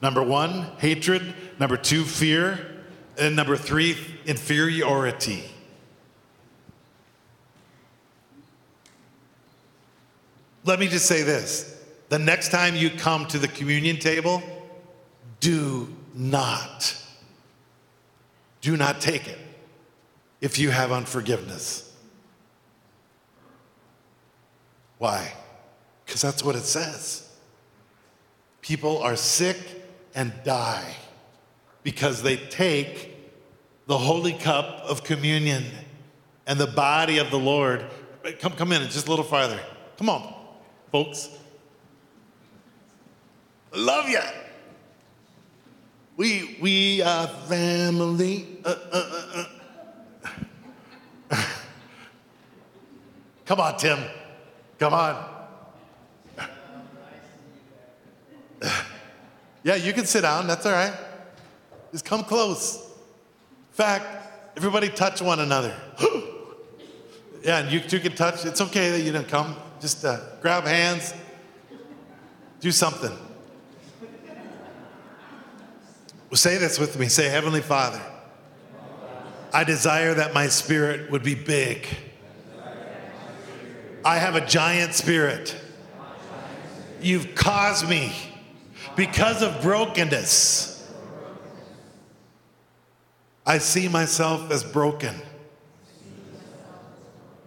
[0.00, 1.34] Number one, hatred.
[1.58, 2.84] Number two, fear.
[3.18, 3.96] And number three,
[4.26, 5.44] inferiority.
[10.64, 14.42] Let me just say this the next time you come to the communion table,
[15.38, 16.96] do not,
[18.60, 19.38] do not take it
[20.40, 21.86] if you have unforgiveness.
[24.98, 25.32] Why?
[26.04, 27.26] Because that's what it says.
[28.60, 29.56] People are sick
[30.14, 30.96] and die
[31.82, 33.09] because they take
[33.90, 35.64] the holy cup of communion
[36.46, 37.84] and the body of the Lord.
[38.38, 39.58] Come, come in, just a little farther.
[39.98, 40.32] Come on,
[40.92, 41.28] folks.
[43.74, 44.20] Love you.
[46.16, 48.46] We we are family.
[48.64, 49.44] Uh, uh,
[51.32, 51.36] uh,
[53.44, 53.98] Come on, Tim.
[54.78, 55.36] Come on.
[59.64, 60.46] Yeah, you can sit down.
[60.46, 60.94] That's all right.
[61.90, 62.89] Just come close.
[63.80, 65.74] Fact, everybody touch one another.
[67.42, 68.44] yeah, and you two can touch.
[68.44, 69.56] It's okay that you didn't come.
[69.80, 71.14] Just uh, grab hands.
[72.60, 73.16] Do something.
[76.28, 77.08] Well, say this with me.
[77.08, 78.02] Say, Heavenly Father,
[79.50, 81.88] I desire that my spirit would be big.
[84.04, 85.56] I have a giant spirit.
[87.00, 88.12] You've caused me
[88.94, 90.69] because of brokenness.
[93.50, 95.12] I see myself as broken.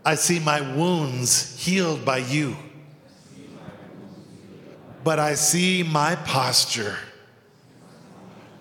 [0.04, 2.58] I see my wounds healed by you.
[5.06, 6.98] But I see my posture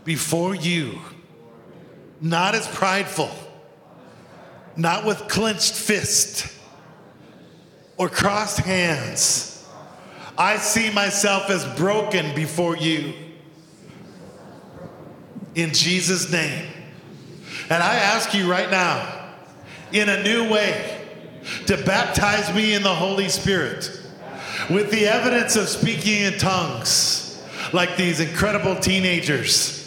[0.04, 1.00] before you,
[2.20, 3.32] not as prideful,
[4.76, 6.46] not with clenched fist
[7.96, 9.66] or crossed hands
[10.38, 13.14] I see myself as broken before you.
[15.56, 16.81] In Jesus' name.
[17.72, 19.30] And I ask you right now,
[19.92, 21.00] in a new way,
[21.68, 23.90] to baptize me in the Holy Spirit
[24.68, 27.42] with the evidence of speaking in tongues,
[27.72, 29.82] like these incredible teenagers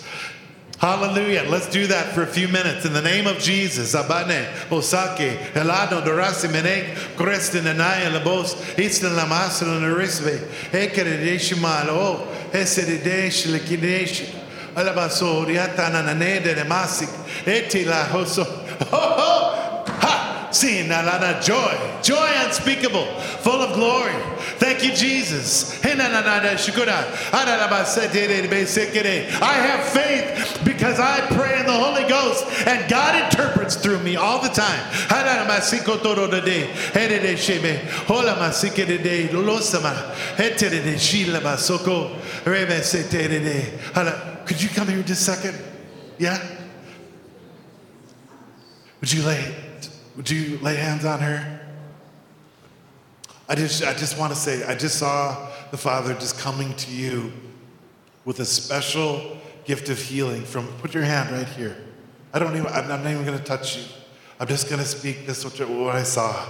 [0.77, 1.45] Hallelujah.
[1.49, 2.85] Let's do that for a few minutes.
[2.85, 3.95] In the name of Jesus.
[3.95, 10.37] Abane, Osake, Helado, Dorasi, Menek, Crestin, Anaya, Labos, Eastern Lamasra, Narisve,
[10.71, 14.44] Ekeredeshima, O, oh, Heseridesh, Likidesh,
[14.75, 17.09] Alabaso, Riatana, Nede, Masik,
[17.45, 18.45] Etila, Hoso.
[18.91, 19.64] Oh, oh,
[20.55, 23.05] ha, see, Nalana, joy, joy unspeakable,
[23.43, 24.15] full of glory.
[24.57, 25.73] Thank you, Jesus.
[25.83, 25.89] I
[29.53, 34.41] have faith because I pray in the Holy Ghost and God interprets through me all
[34.41, 34.79] the time.
[44.45, 45.57] Could you come here just a second?
[46.17, 46.39] Yeah?
[49.01, 49.64] Would you lay
[50.15, 51.61] would you lay hands on her?
[53.47, 56.91] I just, I just want to say, I just saw the Father just coming to
[56.91, 57.31] you
[58.23, 61.77] with a special gift of healing from, put your hand right here.
[62.33, 63.83] I don't even, I'm not even going to touch you.
[64.39, 66.47] I'm just going to speak this, what I saw.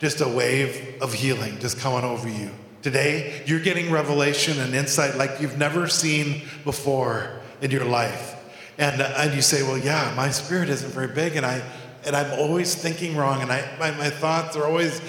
[0.00, 2.50] Just a wave of healing just coming over you.
[2.82, 8.34] Today, you're getting revelation and insight like you've never seen before in your life.
[8.78, 11.62] And, and you say, well, yeah, my spirit isn't very big, and I,
[12.06, 15.00] and I'm always thinking wrong, and I, my, my thoughts are always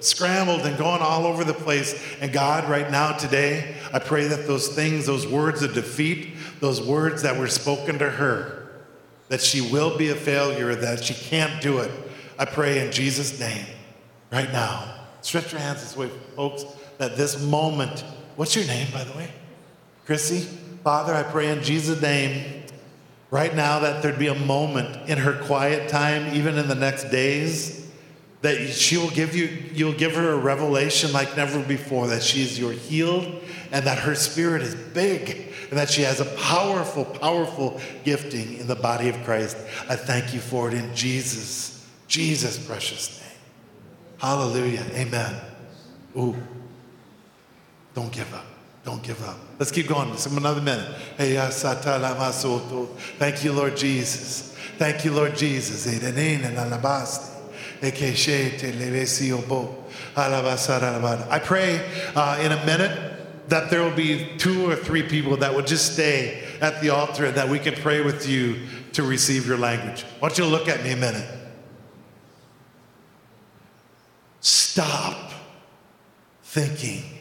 [0.00, 2.02] scrambled and going all over the place.
[2.20, 6.80] And God, right now, today, I pray that those things, those words of defeat, those
[6.80, 8.68] words that were spoken to her,
[9.28, 11.90] that she will be a failure, that she can't do it,
[12.38, 13.66] I pray in Jesus' name,
[14.32, 14.94] right now.
[15.20, 16.64] Stretch your hands this way, folks,
[16.96, 18.00] that this moment,
[18.36, 19.30] what's your name, by the way?
[20.06, 20.48] Chrissy?
[20.82, 22.55] Father, I pray in Jesus' name
[23.36, 27.10] right now that there'd be a moment in her quiet time, even in the next
[27.10, 27.86] days,
[28.40, 32.40] that she will give you, you'll give her a revelation like never before that she
[32.40, 33.26] is your healed
[33.72, 38.66] and that her spirit is big and that she has a powerful, powerful gifting in
[38.68, 39.58] the body of Christ.
[39.86, 43.38] I thank you for it in Jesus, Jesus' precious name.
[44.16, 44.86] Hallelujah.
[44.94, 45.34] Amen.
[46.16, 46.36] Ooh.
[47.92, 48.55] Don't give up.
[48.86, 49.36] Don't give up.
[49.58, 50.12] Let's keep going.
[50.12, 50.88] Just another minute.
[51.18, 51.50] Ah,
[53.18, 54.56] Thank you, Lord Jesus.
[54.78, 55.88] Thank you, Lord Jesus.
[55.88, 55.98] I
[61.40, 61.84] pray
[62.14, 65.94] uh, in a minute that there will be two or three people that would just
[65.94, 70.04] stay at the altar and that we can pray with you to receive your language.
[70.18, 71.28] I want you look at me a minute.
[74.40, 75.32] Stop
[76.44, 77.15] thinking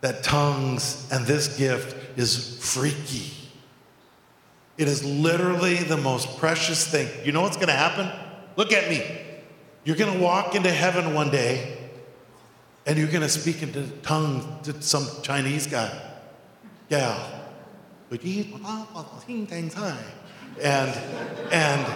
[0.00, 3.32] that tongues and this gift is freaky.
[4.78, 7.08] It is literally the most precious thing.
[7.24, 8.10] You know what's going to happen?
[8.56, 9.02] Look at me.
[9.84, 11.76] You're going to walk into heaven one day
[12.86, 15.90] and you're going to speak into tongues to some Chinese guy,
[16.88, 17.20] gal.
[20.62, 20.90] And,
[21.52, 21.86] and,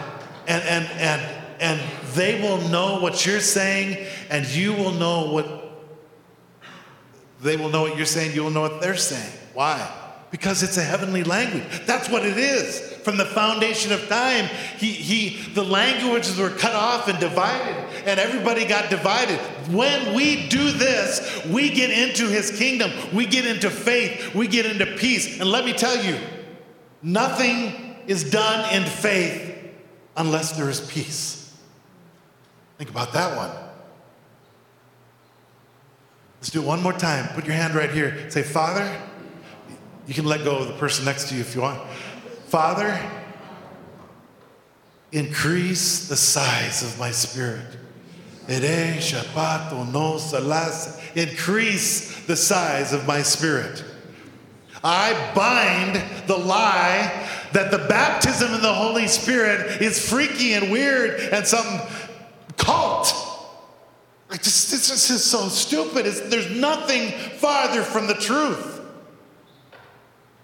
[0.47, 1.81] and, and, and, and
[2.13, 5.64] they will know what you're saying, and you will know what
[7.45, 9.33] they will know what you're saying, you will know what they're saying.
[9.53, 9.89] Why?
[10.31, 11.65] Because it's a heavenly language.
[11.87, 14.47] That's what it is from the foundation of time,
[14.79, 17.77] he, he, the languages were cut off and divided,
[18.07, 19.39] and everybody got divided.
[19.71, 24.65] When we do this, we get into his kingdom, we get into faith, we get
[24.65, 25.39] into peace.
[25.39, 26.19] And let me tell you,
[27.03, 29.55] nothing is done in faith
[30.17, 31.55] unless there is peace.
[32.79, 33.64] Think about that one.
[36.45, 37.27] Let's do it one more time.
[37.29, 38.29] Put your hand right here.
[38.29, 38.95] Say, Father,
[40.07, 41.81] you can let go of the person next to you if you want.
[42.49, 43.01] Father,
[45.11, 47.65] increase the size of my spirit.
[51.17, 53.83] Increase the size of my spirit.
[54.85, 61.21] I bind the lie that the baptism in the Holy Spirit is freaky and weird
[61.33, 61.81] and some
[62.59, 63.34] cult.
[64.31, 66.07] I just, this is so stupid.
[66.07, 68.81] It's, there's nothing farther from the truth.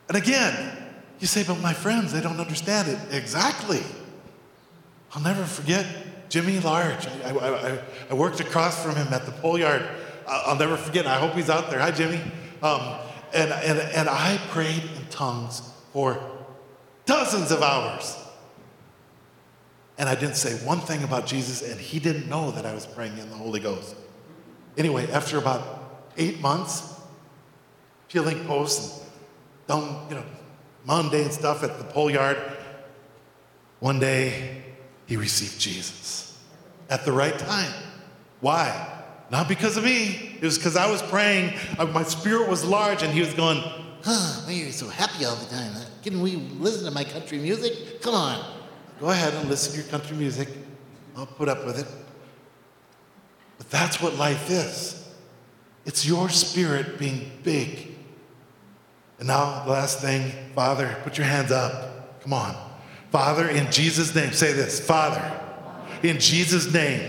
[0.09, 0.77] And again,
[1.19, 2.99] you say, but my friends, they don't understand it.
[3.15, 3.83] Exactly.
[5.13, 5.87] I'll never forget
[6.29, 7.07] Jimmy Large.
[7.07, 7.79] I, I, I,
[8.11, 9.87] I worked across from him at the pole yard.
[10.27, 11.07] I'll never forget.
[11.07, 11.81] I hope he's out there.
[11.81, 12.21] Hi, Jimmy.
[12.63, 12.99] Um,
[13.35, 15.63] and, and, and I prayed in tongues
[15.93, 16.21] for
[17.07, 18.17] dozens of hours.
[20.01, 22.87] And I didn't say one thing about Jesus, and he didn't know that I was
[22.87, 23.95] praying in the Holy Ghost.
[24.79, 26.99] Anyway, after about eight months,
[28.09, 29.11] peeling posts and
[29.67, 30.25] don't, you know,
[30.87, 32.39] mundane stuff at the pole yard.
[33.81, 34.63] One day,
[35.05, 36.43] he received Jesus
[36.89, 37.73] at the right time.
[38.41, 39.05] Why?
[39.31, 40.39] Not because of me.
[40.41, 41.53] It was because I was praying.
[41.79, 43.59] Uh, my spirit was large, and he was going,
[44.03, 45.75] Huh, why are you so happy all the time?
[46.03, 48.01] Can we listen to my country music?
[48.01, 48.60] Come on.
[49.01, 50.49] Go ahead and listen to your country music.
[51.17, 51.87] I'll put up with it.
[53.59, 54.97] But that's what life is
[55.87, 57.91] it's your spirit being big
[59.21, 62.23] and now, the last thing, Father, put your hands up.
[62.23, 62.57] Come on.
[63.11, 65.23] Father, in Jesus' name, say this Father,
[66.03, 67.03] in Jesus' name,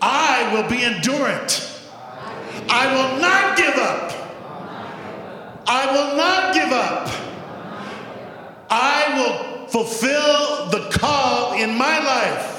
[0.00, 1.64] I will be endurant.
[2.70, 4.12] I will not give up.
[5.66, 7.08] I will not give up.
[8.70, 12.58] I will fulfill the call in my life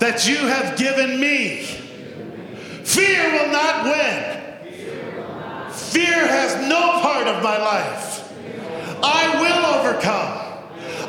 [0.00, 1.58] that you have given me.
[2.84, 4.40] Fear will not win.
[5.70, 8.32] Fear has no part of my life.
[9.02, 10.40] I will overcome.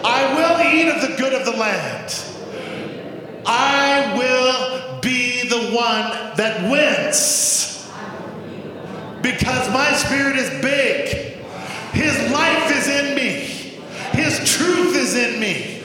[0.03, 2.13] I will eat of the good of the land.
[3.45, 7.89] I will be the one that wins.
[9.21, 11.37] Because my spirit is big.
[11.93, 13.79] His life is in me.
[14.13, 15.81] His truth is in me.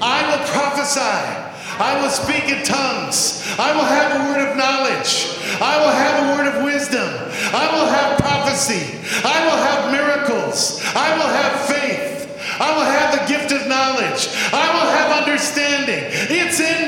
[0.00, 0.44] I will
[0.86, 1.42] prophesy.
[1.78, 3.42] I will speak in tongues.
[3.58, 5.36] I will have a word of knowledge.
[5.60, 7.08] I will have a word of wisdom.
[7.52, 8.96] I will have prophecy.
[9.24, 10.80] I will have miracles.
[10.94, 12.14] I will have faith.
[12.60, 14.30] I will have the gift of knowledge.
[14.54, 16.04] I will have understanding.
[16.30, 16.85] It's in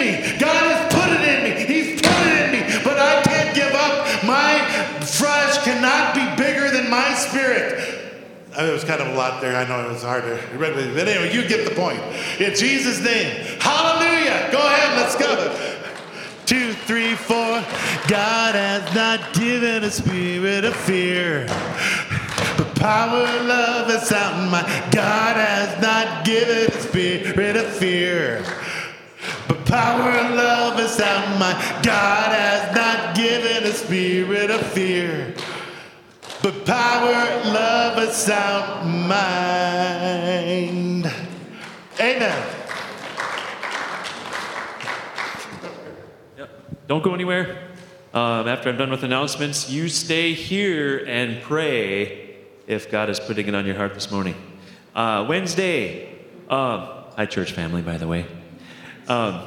[8.62, 9.56] Mean, it was kind of a lot there.
[9.56, 12.00] I know it was hard to read, but anyway, you get the point.
[12.40, 13.30] In Jesus' name,
[13.60, 14.48] hallelujah.
[14.50, 15.76] Go ahead, let's go.
[16.44, 17.62] Two, three, four.
[18.08, 21.46] God has not given a spirit of fear,
[22.56, 24.66] but power, love, and sound mind.
[24.92, 28.42] God has not given a spirit of fear.
[29.46, 31.58] but power and love is sound mind.
[31.84, 35.34] God has not given a spirit of fear,
[36.50, 37.12] but power,
[37.52, 41.04] love, a sound mind.
[42.00, 42.54] Amen.
[46.86, 47.68] Don't go anywhere.
[48.14, 52.36] Um, after I'm done with announcements, you stay here and pray
[52.66, 54.34] if God is putting it on your heart this morning.
[54.94, 56.18] Uh, Wednesday,
[56.48, 58.24] um, hi, church family, by the way.
[59.06, 59.42] Um,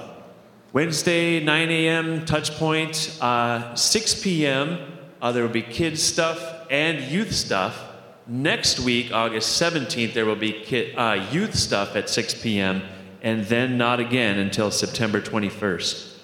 [0.72, 3.18] Wednesday, 9 a.m., touch point.
[3.20, 4.78] Uh, 6 p.m.,
[5.20, 7.78] uh, there will be kids' stuff and youth stuff.
[8.26, 12.82] Next week, August 17th, there will be uh, youth stuff at 6 p.m.,
[13.22, 16.18] and then not again until September 21st.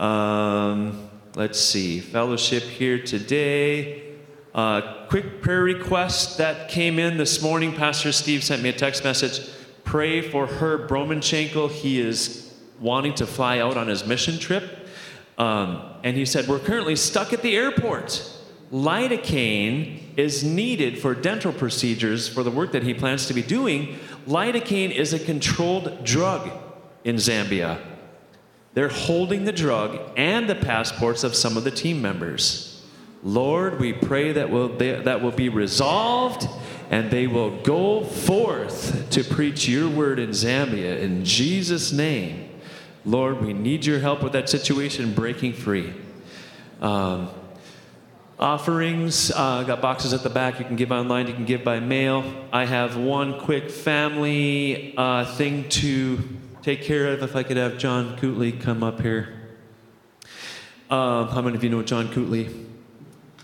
[0.00, 4.12] Um, let's see, fellowship here today.
[4.54, 7.72] Uh, quick prayer request that came in this morning.
[7.72, 9.48] Pastor Steve sent me a text message.
[9.84, 11.70] Pray for Herb Bromanchenko.
[11.70, 14.88] He is wanting to fly out on his mission trip.
[15.38, 18.35] Um, and he said, We're currently stuck at the airport.
[18.72, 23.98] Lidocaine is needed for dental procedures for the work that he plans to be doing.
[24.26, 26.50] Lidocaine is a controlled drug
[27.04, 27.80] in Zambia.
[28.74, 32.84] They're holding the drug and the passports of some of the team members.
[33.22, 36.48] Lord, we pray that will, that will be resolved
[36.90, 42.48] and they will go forth to preach your word in Zambia in Jesus' name.
[43.04, 45.94] Lord, we need your help with that situation breaking free.
[46.80, 47.30] Um,
[48.38, 50.58] offerings, uh, got boxes at the back.
[50.58, 52.24] You can give online, you can give by mail.
[52.52, 56.18] I have one quick family uh, thing to
[56.62, 57.22] take care of.
[57.22, 59.32] If I could have John Cootley come up here.
[60.90, 62.66] Uh, how many of you know John Cootley?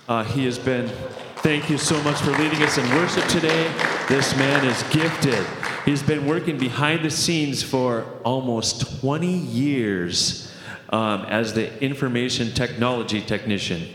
[0.09, 0.88] Uh, he has been,
[1.36, 3.72] thank you so much for leading us in worship today.
[4.09, 5.47] This man is gifted.
[5.84, 10.53] He's been working behind the scenes for almost 20 years
[10.90, 13.88] um, as the information technology technician.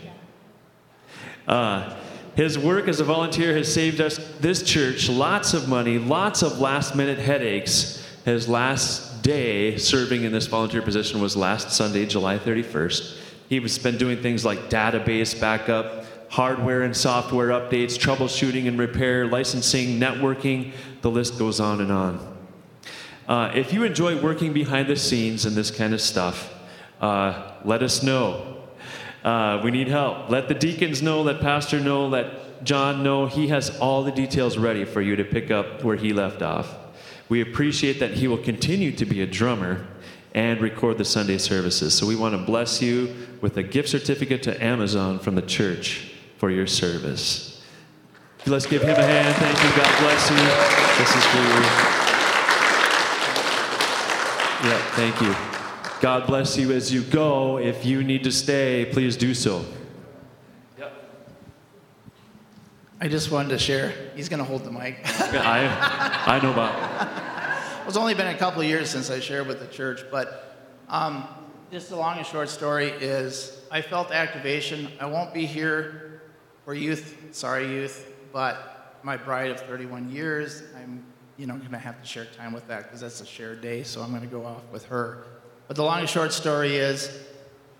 [1.48, 1.96] Uh,
[2.36, 6.60] his work as a volunteer has saved us, this church, lots of money, lots of
[6.60, 8.06] last minute headaches.
[8.26, 13.18] His last day serving in this volunteer position was last Sunday, July 31st.
[13.50, 20.00] He's been doing things like database backup, hardware and software updates, troubleshooting and repair, licensing,
[20.00, 20.74] networking.
[21.02, 22.38] The list goes on and on.
[23.28, 26.54] Uh, if you enjoy working behind the scenes and this kind of stuff,
[27.02, 28.57] uh, let us know.
[29.28, 30.30] Uh, we need help.
[30.30, 33.26] Let the deacons know, let Pastor know, let John know.
[33.26, 36.74] He has all the details ready for you to pick up where he left off.
[37.28, 39.86] We appreciate that he will continue to be a drummer
[40.34, 41.94] and record the Sunday services.
[41.94, 46.14] So we want to bless you with a gift certificate to Amazon from the church
[46.38, 47.62] for your service.
[48.46, 49.36] Let's give him a hand.
[49.36, 49.70] Thank you.
[49.76, 50.38] God bless you.
[51.00, 51.64] This is for you.
[54.72, 55.57] Yeah, thank you.
[56.00, 57.58] God bless you as you go.
[57.58, 59.66] If you need to stay, please do so.
[60.78, 60.94] Yep.
[63.02, 63.94] I just wanted to share.
[64.16, 65.00] He's going to hold the mic.
[65.04, 67.24] I, I know about.
[67.88, 70.58] It's only been a couple of years since I shared with the church, but
[70.90, 71.26] um,
[71.72, 74.90] just the long and short story is I felt activation.
[75.00, 76.22] I won't be here
[76.66, 81.02] for youth, sorry youth, but my bride of 31 years, I'm
[81.38, 83.84] you know going to have to share time with that because that's a shared day,
[83.84, 85.24] so I'm going to go off with her.
[85.68, 87.10] But the long and short story is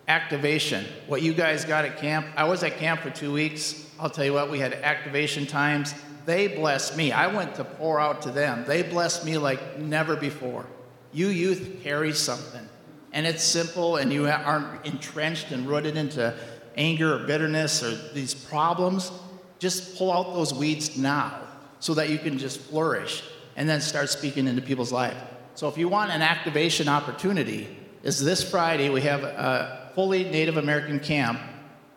[0.08, 0.86] activation.
[1.08, 3.90] What you guys got at camp, I was at camp for two weeks.
[4.00, 5.94] I'll tell you what, we had activation times.
[6.26, 7.12] They blessed me.
[7.12, 8.66] I went to pour out to them.
[8.68, 10.66] They blessed me like never before.
[11.14, 12.68] You youth carry something.
[13.14, 16.36] And it's simple, and you aren't entrenched and rooted into
[16.76, 19.12] anger or bitterness or these problems.
[19.60, 21.40] Just pull out those weeds now
[21.80, 23.24] so that you can just flourish
[23.56, 25.18] and then start speaking into people's life.
[25.56, 30.58] So if you want an activation opportunity, is this Friday we have a fully Native
[30.58, 31.40] American camp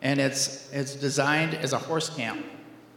[0.02, 2.44] and it's, it's designed as a horse camp.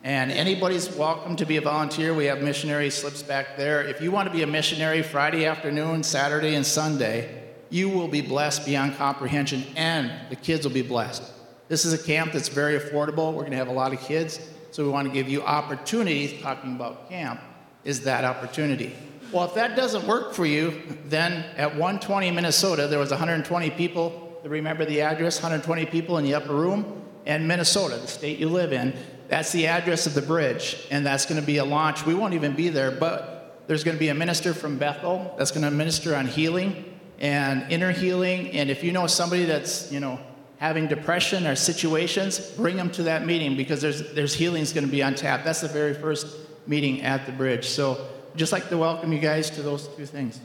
[0.03, 2.13] And anybody's welcome to be a volunteer.
[2.13, 3.83] We have missionary slips back there.
[3.83, 8.21] If you want to be a missionary Friday afternoon, Saturday, and Sunday, you will be
[8.21, 11.23] blessed beyond comprehension, and the kids will be blessed.
[11.69, 13.33] This is a camp that's very affordable.
[13.33, 14.39] We're going to have a lot of kids,
[14.71, 16.41] so we want to give you opportunities.
[16.41, 17.39] Talking about camp
[17.85, 18.93] is that opportunity.
[19.33, 24.39] Well, if that doesn't work for you, then at 120 Minnesota, there was 120 people
[24.43, 28.49] that remember the address 120 people in the upper room and minnesota the state you
[28.49, 28.93] live in
[29.29, 32.05] that's the address of the bridge and that's going to be a launch.
[32.05, 35.51] We won't even be there but there's going to be a minister from bethel that's
[35.51, 40.01] going to minister on healing and inner healing and if you know somebody that's you
[40.01, 40.19] know
[40.57, 44.85] having depression or situations bring them to that meeting because there's there's healing is going
[44.85, 45.43] to be on tap.
[45.43, 46.27] That's the very first
[46.67, 47.67] meeting at the bridge.
[47.67, 48.05] So
[48.35, 50.39] just like to welcome you guys to those two things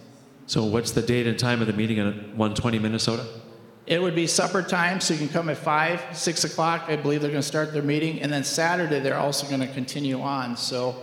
[0.47, 3.25] So, what's the date and time of the meeting at 120 Minnesota?
[3.87, 6.85] It would be supper time, so you can come at 5, 6 o'clock.
[6.89, 8.21] I believe they're going to start their meeting.
[8.21, 10.57] And then Saturday, they're also going to continue on.
[10.59, 10.95] So,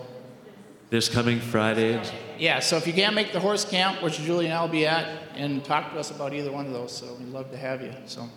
[0.91, 1.99] This coming Friday.
[2.37, 4.85] yeah, so if you can't make the horse camp, which Julie and I will be
[4.85, 6.95] at, and talk to us about either one of those.
[6.95, 7.91] So, we'd love to have you.
[8.05, 8.29] So,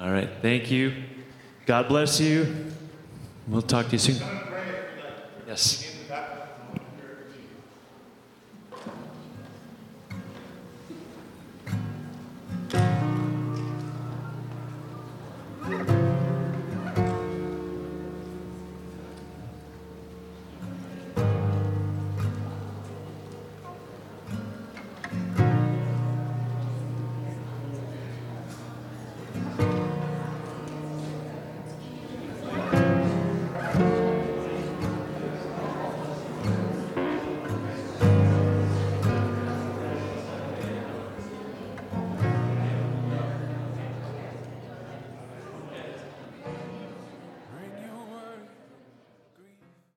[0.00, 0.30] All right.
[0.40, 0.94] Thank you.
[1.66, 2.66] God bless you.
[3.48, 4.22] We'll talk to you soon.
[5.48, 5.89] Yes.